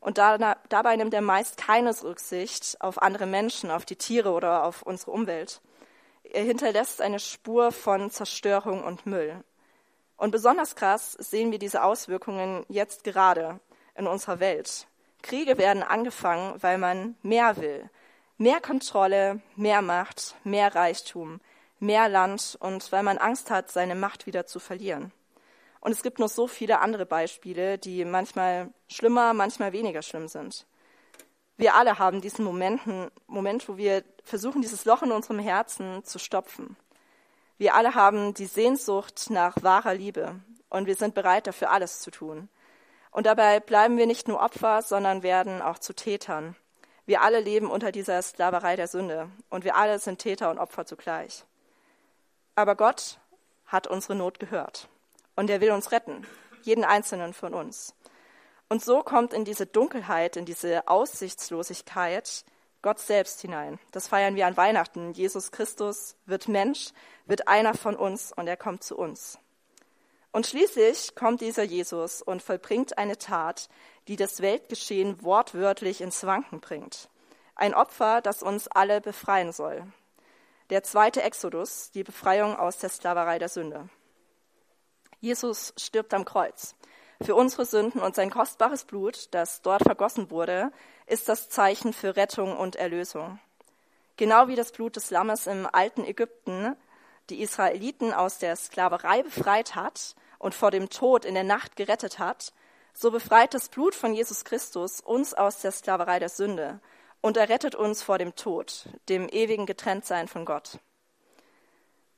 Und 0.01 0.17
dabei 0.17 0.97
nimmt 0.97 1.13
er 1.13 1.21
meist 1.21 1.55
keine 1.55 1.91
Rücksicht 2.03 2.81
auf 2.81 3.01
andere 3.01 3.27
Menschen, 3.27 3.71
auf 3.71 3.85
die 3.85 3.95
Tiere 3.95 4.31
oder 4.31 4.65
auf 4.65 4.81
unsere 4.81 5.11
Umwelt. 5.11 5.61
Er 6.23 6.43
hinterlässt 6.43 7.01
eine 7.01 7.19
Spur 7.19 7.71
von 7.71 8.11
Zerstörung 8.11 8.83
und 8.83 9.05
Müll. 9.05 9.41
Und 10.23 10.31
besonders 10.31 10.77
krass 10.77 11.17
sehen 11.19 11.51
wir 11.51 11.59
diese 11.59 11.83
Auswirkungen 11.83 12.65
jetzt 12.69 13.03
gerade 13.03 13.59
in 13.93 14.07
unserer 14.07 14.39
Welt. 14.39 14.87
Kriege 15.21 15.57
werden 15.57 15.83
angefangen, 15.83 16.55
weil 16.63 16.77
man 16.77 17.17
mehr 17.23 17.57
will, 17.57 17.89
Mehr 18.37 18.61
Kontrolle, 18.61 19.41
mehr 19.57 19.81
Macht, 19.81 20.35
mehr 20.45 20.73
Reichtum, 20.73 21.41
mehr 21.79 22.07
Land 22.07 22.57
und 22.61 22.89
weil 22.93 23.03
man 23.03 23.17
Angst 23.17 23.51
hat, 23.51 23.69
seine 23.69 23.95
Macht 23.95 24.25
wieder 24.25 24.45
zu 24.45 24.59
verlieren. 24.59 25.11
Und 25.81 25.91
es 25.91 26.03
gibt 26.03 26.19
noch 26.19 26.29
so 26.29 26.47
viele 26.47 26.79
andere 26.79 27.05
Beispiele, 27.05 27.77
die 27.77 28.05
manchmal 28.05 28.69
schlimmer, 28.87 29.33
manchmal 29.33 29.73
weniger 29.73 30.01
schlimm 30.01 30.29
sind. 30.29 30.65
Wir 31.57 31.75
alle 31.75 31.99
haben 31.99 32.21
diesen 32.21 32.45
Momenten, 32.45 33.11
Moment, 33.27 33.67
wo 33.67 33.75
wir 33.75 34.05
versuchen, 34.23 34.61
dieses 34.61 34.85
Loch 34.85 35.03
in 35.03 35.11
unserem 35.11 35.39
Herzen 35.39 36.05
zu 36.05 36.17
stopfen. 36.17 36.77
Wir 37.57 37.75
alle 37.75 37.95
haben 37.95 38.33
die 38.33 38.45
Sehnsucht 38.45 39.29
nach 39.29 39.57
wahrer 39.61 39.93
Liebe 39.93 40.35
und 40.69 40.87
wir 40.87 40.95
sind 40.95 41.13
bereit, 41.13 41.47
dafür 41.47 41.71
alles 41.71 41.99
zu 41.99 42.11
tun. 42.11 42.49
Und 43.11 43.27
dabei 43.27 43.59
bleiben 43.59 43.97
wir 43.97 44.07
nicht 44.07 44.27
nur 44.27 44.41
Opfer, 44.41 44.81
sondern 44.81 45.21
werden 45.21 45.61
auch 45.61 45.77
zu 45.77 45.93
Tätern. 45.93 46.55
Wir 47.05 47.21
alle 47.21 47.39
leben 47.39 47.69
unter 47.69 47.91
dieser 47.91 48.21
Sklaverei 48.21 48.75
der 48.75 48.87
Sünde 48.87 49.29
und 49.49 49.63
wir 49.63 49.75
alle 49.75 49.99
sind 49.99 50.19
Täter 50.19 50.49
und 50.49 50.57
Opfer 50.57 50.85
zugleich. 50.85 51.45
Aber 52.55 52.75
Gott 52.75 53.19
hat 53.67 53.87
unsere 53.87 54.15
Not 54.15 54.39
gehört 54.39 54.87
und 55.35 55.49
er 55.49 55.61
will 55.61 55.71
uns 55.71 55.91
retten, 55.91 56.25
jeden 56.63 56.83
einzelnen 56.83 57.33
von 57.33 57.53
uns. 57.53 57.93
Und 58.69 58.83
so 58.83 59.03
kommt 59.03 59.33
in 59.33 59.45
diese 59.45 59.67
Dunkelheit, 59.67 60.37
in 60.37 60.45
diese 60.45 60.87
Aussichtslosigkeit 60.87 62.45
Gott 62.83 62.99
selbst 62.99 63.41
hinein. 63.41 63.79
Das 63.91 64.07
feiern 64.07 64.35
wir 64.35 64.45
an 64.45 64.57
Weihnachten. 64.57 65.13
Jesus 65.13 65.51
Christus 65.51 66.15
wird 66.25 66.47
Mensch, 66.47 66.91
wird 67.25 67.47
einer 67.47 67.73
von 67.73 67.95
uns 67.95 68.31
und 68.31 68.45
er 68.45 68.57
kommt 68.57 68.83
zu 68.83 68.97
uns. 68.97 69.39
Und 70.31 70.45
schließlich 70.47 71.15
kommt 71.15 71.41
dieser 71.41 71.63
Jesus 71.63 72.21
und 72.21 72.43
vollbringt 72.43 72.97
eine 72.97 73.17
Tat, 73.17 73.69
die 74.07 74.17
das 74.17 74.41
Weltgeschehen 74.41 75.23
wortwörtlich 75.23 76.01
ins 76.01 76.25
Wanken 76.25 76.59
bringt. 76.59 77.09
Ein 77.55 77.73
Opfer, 77.73 78.19
das 78.21 78.43
uns 78.43 78.67
alle 78.67 78.99
befreien 78.99 79.53
soll. 79.53 79.85
Der 80.69 80.83
zweite 80.83 81.21
Exodus, 81.21 81.91
die 81.91 82.03
Befreiung 82.03 82.55
aus 82.57 82.79
der 82.79 82.89
Sklaverei 82.89 83.39
der 83.39 83.49
Sünde. 83.49 83.89
Jesus 85.21 85.73
stirbt 85.77 86.13
am 86.13 86.25
Kreuz. 86.25 86.75
Für 87.21 87.35
unsere 87.35 87.65
Sünden 87.65 88.01
und 88.01 88.15
sein 88.15 88.29
kostbares 88.29 88.85
Blut, 88.85 89.27
das 89.31 89.61
dort 89.61 89.83
vergossen 89.83 90.29
wurde, 90.31 90.71
ist 91.05 91.29
das 91.29 91.49
Zeichen 91.49 91.93
für 91.93 92.15
Rettung 92.15 92.57
und 92.57 92.75
Erlösung. 92.75 93.39
Genau 94.17 94.47
wie 94.47 94.55
das 94.55 94.71
Blut 94.71 94.95
des 94.95 95.09
Lammes 95.09 95.47
im 95.47 95.67
alten 95.71 96.03
Ägypten 96.05 96.75
die 97.29 97.41
Israeliten 97.41 98.13
aus 98.13 98.37
der 98.37 98.55
Sklaverei 98.55 99.23
befreit 99.23 99.75
hat 99.75 100.15
und 100.39 100.53
vor 100.53 100.71
dem 100.71 100.89
Tod 100.89 101.25
in 101.25 101.35
der 101.35 101.43
Nacht 101.43 101.75
gerettet 101.75 102.19
hat, 102.19 102.53
so 102.93 103.11
befreit 103.11 103.53
das 103.53 103.69
Blut 103.69 103.95
von 103.95 104.13
Jesus 104.13 104.43
Christus 104.43 104.99
uns 104.99 105.33
aus 105.33 105.61
der 105.61 105.71
Sklaverei 105.71 106.19
der 106.19 106.29
Sünde 106.29 106.79
und 107.21 107.37
errettet 107.37 107.75
uns 107.75 108.03
vor 108.03 108.17
dem 108.17 108.35
Tod, 108.35 108.85
dem 109.09 109.29
ewigen 109.29 109.65
Getrenntsein 109.65 110.27
von 110.27 110.45
Gott. 110.45 110.79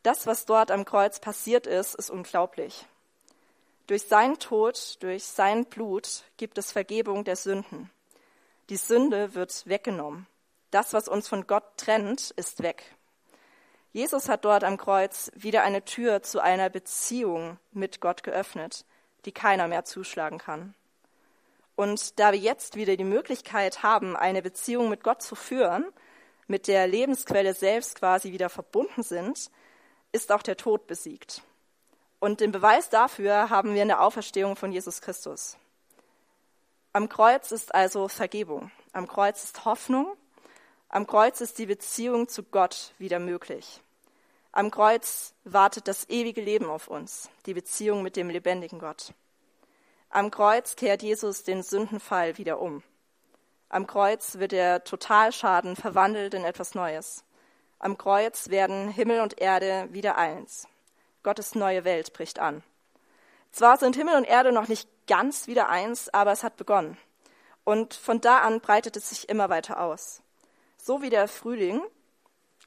Das, 0.04 0.28
was 0.28 0.46
dort 0.46 0.72
am 0.72 0.86
Kreuz 0.86 1.20
passiert 1.20 1.68
ist, 1.68 1.96
ist 1.96 2.10
unglaublich. 2.10 2.86
Durch 3.88 4.04
seinen 4.04 4.40
Tod, 4.40 4.98
durch 5.02 5.26
sein 5.26 5.66
Blut 5.66 6.24
gibt 6.38 6.58
es 6.58 6.72
Vergebung 6.72 7.24
der 7.24 7.36
Sünden. 7.36 7.92
Die 8.70 8.78
Sünde 8.78 9.36
wird 9.36 9.68
weggenommen. 9.68 10.26
Das, 10.72 10.94
was 10.94 11.08
uns 11.08 11.28
von 11.28 11.46
Gott 11.46 11.64
trennt, 11.78 12.32
ist 12.32 12.64
weg. 12.64 12.96
Jesus 13.94 14.28
hat 14.28 14.44
dort 14.44 14.64
am 14.64 14.78
Kreuz 14.78 15.32
wieder 15.36 15.64
eine 15.64 15.86
Tür 15.86 16.24
zu 16.24 16.42
einer 16.42 16.70
Beziehung 16.70 17.60
mit 17.72 18.02
Gott 18.02 18.24
geöffnet, 18.24 18.86
die 19.26 19.32
keiner 19.32 19.68
mehr 19.68 19.86
zuschlagen 19.86 20.40
kann. 20.40 20.74
Und 21.76 22.20
da 22.20 22.32
wir 22.32 22.40
jetzt 22.40 22.76
wieder 22.76 22.98
die 22.98 23.04
Möglichkeit 23.04 23.84
haben, 23.84 24.16
eine 24.16 24.42
Beziehung 24.42 24.90
mit 24.90 25.04
Gott 25.04 25.22
zu 25.22 25.36
führen, 25.36 25.86
mit 26.48 26.68
der 26.68 26.88
Lebensquelle 26.88 27.54
selbst 27.54 27.96
quasi 27.96 28.32
wieder 28.32 28.50
verbunden 28.50 29.04
sind, 29.04 29.52
ist 30.12 30.32
auch 30.32 30.42
der 30.42 30.58
Tod 30.58 30.88
besiegt. 30.88 31.44
Und 32.26 32.40
den 32.40 32.52
Beweis 32.52 32.90
dafür 32.90 33.52
haben 33.52 33.76
wir 33.76 33.84
in 33.84 33.88
der 33.88 34.02
Auferstehung 34.02 34.56
von 34.56 34.72
Jesus 34.72 35.00
Christus. 35.00 35.58
Am 36.92 37.08
Kreuz 37.08 37.52
ist 37.52 37.76
also 37.76 38.08
Vergebung. 38.08 38.72
Am 38.94 39.08
Kreuz 39.08 39.44
ist 39.44 39.64
Hoffnung. 39.64 40.18
Am 40.90 41.06
Kreuz 41.06 41.40
ist 41.40 41.60
die 41.60 41.68
Beziehung 41.68 42.28
zu 42.28 42.42
Gott 42.42 42.96
wieder 42.98 43.20
möglich. 43.20 43.80
Am 44.52 44.72
Kreuz 44.72 45.36
wartet 45.44 45.88
das 45.88 46.10
ewige 46.10 46.42
Leben 46.42 46.66
auf 46.66 46.88
uns, 46.88 47.30
die 47.46 47.54
Beziehung 47.54 48.02
mit 48.02 48.16
dem 48.16 48.32
lebendigen 48.32 48.80
Gott. 48.80 49.14
Am 50.10 50.32
Kreuz 50.32 50.76
kehrt 50.76 51.04
Jesus 51.04 51.44
den 51.44 51.62
Sündenfall 51.62 52.40
wieder 52.40 52.60
um. 52.60 52.82
Am 53.70 53.86
Kreuz 53.86 54.40
wird 54.40 54.52
der 54.52 54.84
Totalschaden 54.84 55.76
verwandelt 55.76 56.34
in 56.34 56.44
etwas 56.44 56.74
Neues. 56.74 57.24
Am 57.78 58.00
Kreuz 58.00 58.50
werden 58.50 58.90
Himmel 58.90 59.20
und 59.22 59.40
Erde 59.40 59.90
wieder 59.92 60.18
eins. 60.18 60.68
Gottes 61.26 61.56
neue 61.56 61.84
Welt 61.84 62.14
bricht 62.14 62.40
an. 62.40 62.64
Zwar 63.52 63.78
sind 63.78 63.96
Himmel 63.96 64.16
und 64.16 64.26
Erde 64.26 64.52
noch 64.52 64.68
nicht 64.68 64.88
ganz 65.08 65.48
wieder 65.48 65.70
eins, 65.70 66.08
aber 66.14 66.32
es 66.32 66.44
hat 66.44 66.56
begonnen. 66.56 66.98
Und 67.64 67.96
von 67.96 68.22
da 68.22 68.40
an 68.40 68.62
breitet 68.62 68.96
es 68.96 69.10
sich 69.10 69.28
immer 69.28 69.50
weiter 69.50 69.82
aus. 69.82 70.22
So 70.78 71.02
wie 71.02 71.10
der 71.10 71.28
Frühling, 71.28 71.82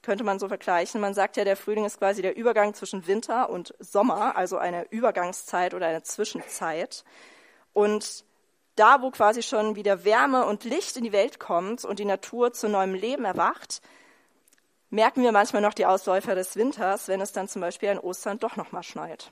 könnte 0.03 0.25
man 0.25 0.41
so 0.41 0.49
vergleichen. 0.49 1.01
Man 1.01 1.15
sagt 1.15 1.37
ja, 1.37 1.45
der 1.45 1.57
Frühling 1.57 1.85
ist 1.85 1.99
quasi 1.99 2.21
der 2.21 2.37
Übergang 2.37 2.75
zwischen 2.75 3.07
Winter 3.07 3.49
und 3.49 3.75
Sommer, 3.79 4.37
also 4.37 4.59
eine 4.59 4.91
Übergangszeit 4.91 5.73
oder 5.73 5.87
eine 5.87 6.03
Zwischenzeit. 6.03 7.05
Und 7.73 8.25
da, 8.75 9.03
wo 9.03 9.13
quasi 9.13 9.43
schon 9.43 9.77
wieder 9.77 10.05
Wärme 10.05 10.47
und 10.47 10.65
Licht 10.65 10.97
in 10.97 11.05
die 11.05 11.13
Welt 11.13 11.39
kommt 11.39 11.85
und 11.85 12.01
die 12.01 12.05
Natur 12.05 12.53
zu 12.53 12.69
neuem 12.69 12.95
Leben 12.95 13.25
erwacht, 13.25 13.83
merken 14.91 15.23
wir 15.23 15.33
manchmal 15.33 15.63
noch 15.63 15.75
die 15.75 15.87
Ausläufer 15.87 16.35
des 16.35 16.57
Winters, 16.57 17.09
wenn 17.09 17.21
es 17.21 17.33
dann 17.33 17.49
zum 17.49 17.61
Beispiel 17.61 17.91
an 17.91 17.99
Ostern 17.99 18.39
doch 18.39 18.57
nochmal 18.57 18.83
schneit. 18.83 19.31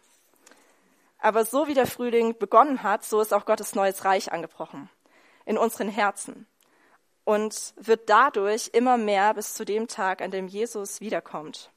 Aber 1.18 1.44
so 1.44 1.66
wie 1.66 1.74
der 1.74 1.86
Frühling 1.86 2.36
begonnen 2.38 2.82
hat, 2.82 3.04
so 3.04 3.20
ist 3.20 3.32
auch 3.32 3.46
Gottes 3.46 3.74
neues 3.74 4.04
Reich 4.04 4.32
angebrochen. 4.32 4.90
In 5.44 5.58
unseren 5.58 5.88
Herzen. 5.88 6.46
Und 7.24 7.74
wird 7.76 8.08
dadurch 8.08 8.70
immer 8.72 8.96
mehr 8.96 9.34
bis 9.34 9.54
zu 9.54 9.64
dem 9.64 9.88
Tag, 9.88 10.20
an 10.20 10.30
dem 10.30 10.46
Jesus 10.46 11.00
wiederkommt. 11.00 11.70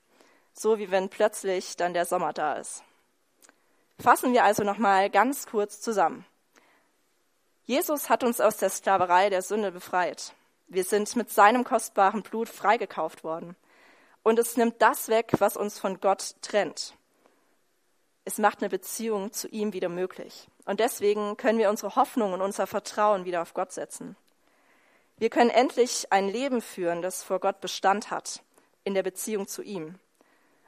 So 0.54 0.78
wie 0.78 0.92
wenn 0.92 1.10
plötzlich 1.10 1.78
dann 1.78 1.94
der 1.94 2.06
Sommer 2.06 2.34
da 2.34 2.56
ist. 2.56 2.84
Fassen 4.00 4.34
wir 4.34 4.44
also 4.44 4.64
nochmal 4.64 5.10
ganz 5.10 5.46
kurz 5.46 5.82
zusammen. 5.82 6.26
Jesus 7.66 8.10
hat 8.10 8.24
uns 8.24 8.42
aus 8.42 8.58
der 8.58 8.70
Sklaverei 8.70 9.30
der 9.30 9.42
Sünde 9.42 9.72
befreit. 9.72 10.34
Wir 10.68 10.84
sind 10.84 11.16
mit 11.16 11.32
seinem 11.32 11.64
kostbaren 11.64 12.22
Blut 12.22 12.50
freigekauft 12.50 13.24
worden. 13.24 13.56
Und 14.30 14.38
es 14.38 14.58
nimmt 14.58 14.80
das 14.80 15.08
weg, 15.08 15.32
was 15.40 15.58
uns 15.58 15.80
von 15.80 16.00
Gott 16.02 16.36
trennt. 16.44 16.94
Es 18.26 18.38
macht 18.38 18.60
eine 18.60 18.70
Beziehung 18.70 19.34
zu 19.34 19.48
ihm 19.48 19.74
wieder 19.74 19.90
möglich. 19.90 20.48
Und 20.66 20.80
deswegen 20.80 21.36
können 21.36 21.58
wir 21.58 21.72
unsere 21.72 21.96
Hoffnung 21.96 22.34
und 22.34 22.42
unser 22.42 22.68
Vertrauen 22.68 23.26
wieder 23.26 23.42
auf 23.42 23.56
Gott 23.56 23.72
setzen. 23.72 24.16
Wir 25.18 25.32
können 25.32 25.50
endlich 25.50 26.12
ein 26.12 26.30
Leben 26.30 26.62
führen, 26.62 27.02
das 27.02 27.24
vor 27.24 27.40
Gott 27.40 27.60
Bestand 27.60 28.12
hat, 28.12 28.44
in 28.84 28.94
der 28.94 29.02
Beziehung 29.02 29.48
zu 29.48 29.64
ihm. 29.64 29.96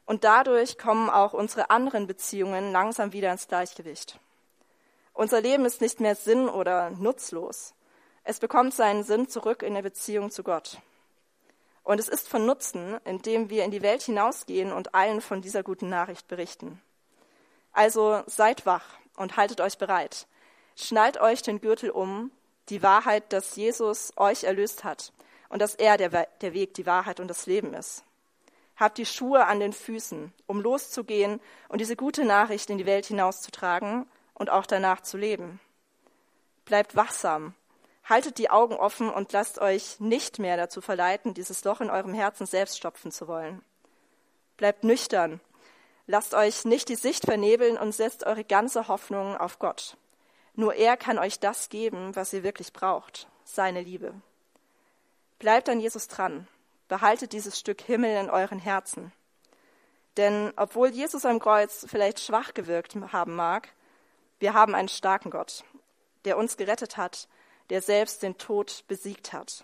Und 0.07 0.23
dadurch 0.23 0.79
kommen 0.79 1.11
auch 1.11 1.33
unsere 1.33 1.69
anderen 1.69 2.07
Beziehungen 2.07 2.71
langsam 2.71 3.13
wieder 3.13 3.31
ins 3.31 3.47
Gleichgewicht. 3.47 4.17
Unser 5.13 5.39
Leben 5.39 5.65
ist 5.65 5.81
nicht 5.81 5.99
mehr 5.99 6.15
sinn- 6.15 6.49
oder 6.49 6.89
nutzlos. 6.89 7.75
Es 8.23 8.39
bekommt 8.39 8.73
seinen 8.73 9.03
Sinn 9.03 9.27
zurück 9.27 9.61
in 9.61 9.75
der 9.75 9.83
Beziehung 9.83 10.31
zu 10.31 10.41
Gott. 10.41 10.81
Und 11.83 11.99
es 11.99 12.07
ist 12.07 12.27
von 12.27 12.45
Nutzen, 12.45 12.99
indem 13.05 13.49
wir 13.49 13.65
in 13.65 13.71
die 13.71 13.81
Welt 13.81 14.03
hinausgehen 14.03 14.71
und 14.71 14.93
allen 14.93 15.21
von 15.21 15.41
dieser 15.41 15.63
guten 15.63 15.89
Nachricht 15.89 16.27
berichten. 16.27 16.81
Also 17.73 18.23
seid 18.27 18.65
wach 18.65 18.85
und 19.15 19.37
haltet 19.37 19.61
euch 19.61 19.77
bereit. 19.77 20.27
Schnallt 20.75 21.19
euch 21.19 21.41
den 21.41 21.59
Gürtel 21.59 21.89
um, 21.89 22.31
die 22.69 22.83
Wahrheit, 22.83 23.33
dass 23.33 23.55
Jesus 23.55 24.13
euch 24.17 24.43
erlöst 24.43 24.83
hat 24.83 25.11
und 25.49 25.61
dass 25.61 25.75
er 25.75 25.97
der, 25.97 26.27
der 26.41 26.53
Weg, 26.53 26.73
die 26.73 26.85
Wahrheit 26.85 27.19
und 27.19 27.27
das 27.27 27.45
Leben 27.45 27.73
ist. 27.73 28.03
Habt 28.77 28.97
die 28.97 29.05
Schuhe 29.05 29.45
an 29.45 29.59
den 29.59 29.73
Füßen, 29.73 30.33
um 30.47 30.61
loszugehen 30.61 31.39
und 31.67 31.81
diese 31.81 31.95
gute 31.95 32.25
Nachricht 32.25 32.69
in 32.69 32.77
die 32.77 32.85
Welt 32.85 33.05
hinauszutragen 33.05 34.07
und 34.33 34.49
auch 34.49 34.65
danach 34.65 35.01
zu 35.01 35.17
leben. 35.17 35.59
Bleibt 36.65 36.95
wachsam, 36.95 37.53
haltet 38.03 38.37
die 38.37 38.49
Augen 38.49 38.75
offen 38.75 39.09
und 39.09 39.31
lasst 39.31 39.59
euch 39.59 39.99
nicht 39.99 40.39
mehr 40.39 40.57
dazu 40.57 40.81
verleiten, 40.81 41.33
dieses 41.33 41.63
Loch 41.63 41.81
in 41.81 41.89
eurem 41.89 42.13
Herzen 42.13 42.45
selbst 42.45 42.77
stopfen 42.77 43.11
zu 43.11 43.27
wollen. 43.27 43.61
Bleibt 44.57 44.83
nüchtern, 44.83 45.39
lasst 46.07 46.33
euch 46.33 46.65
nicht 46.65 46.89
die 46.89 46.95
Sicht 46.95 47.25
vernebeln 47.25 47.77
und 47.77 47.93
setzt 47.93 48.25
eure 48.25 48.43
ganze 48.43 48.87
Hoffnung 48.87 49.37
auf 49.37 49.59
Gott. 49.59 49.97
Nur 50.53 50.75
er 50.75 50.97
kann 50.97 51.17
euch 51.17 51.39
das 51.39 51.69
geben, 51.69 52.15
was 52.15 52.33
ihr 52.33 52.43
wirklich 52.43 52.73
braucht, 52.73 53.27
seine 53.43 53.81
Liebe. 53.81 54.13
Bleibt 55.39 55.69
an 55.69 55.79
Jesus 55.79 56.07
dran, 56.07 56.47
behaltet 56.87 57.33
dieses 57.33 57.57
Stück 57.57 57.81
Himmel 57.81 58.15
in 58.17 58.29
euren 58.29 58.59
Herzen. 58.59 59.11
Denn 60.17 60.51
obwohl 60.57 60.89
Jesus 60.89 61.25
am 61.25 61.39
Kreuz 61.39 61.85
vielleicht 61.89 62.19
schwach 62.19 62.53
gewirkt 62.53 62.95
haben 63.13 63.35
mag, 63.35 63.69
wir 64.39 64.53
haben 64.53 64.75
einen 64.75 64.89
starken 64.89 65.31
Gott, 65.31 65.63
der 66.25 66.37
uns 66.37 66.57
gerettet 66.57 66.97
hat, 66.97 67.27
der 67.71 67.81
selbst 67.81 68.21
den 68.21 68.37
Tod 68.37 68.83
besiegt 68.89 69.31
hat. 69.31 69.63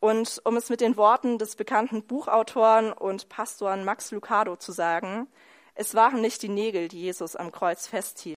Und 0.00 0.40
um 0.44 0.56
es 0.56 0.70
mit 0.70 0.80
den 0.80 0.96
Worten 0.96 1.36
des 1.36 1.56
bekannten 1.56 2.02
Buchautoren 2.02 2.90
und 2.90 3.28
Pastoren 3.28 3.84
Max 3.84 4.10
Lucado 4.12 4.56
zu 4.56 4.72
sagen, 4.72 5.28
es 5.74 5.94
waren 5.94 6.22
nicht 6.22 6.40
die 6.42 6.48
Nägel, 6.48 6.88
die 6.88 7.02
Jesus 7.02 7.36
am 7.36 7.52
Kreuz 7.52 7.86
festhielten. 7.86 8.36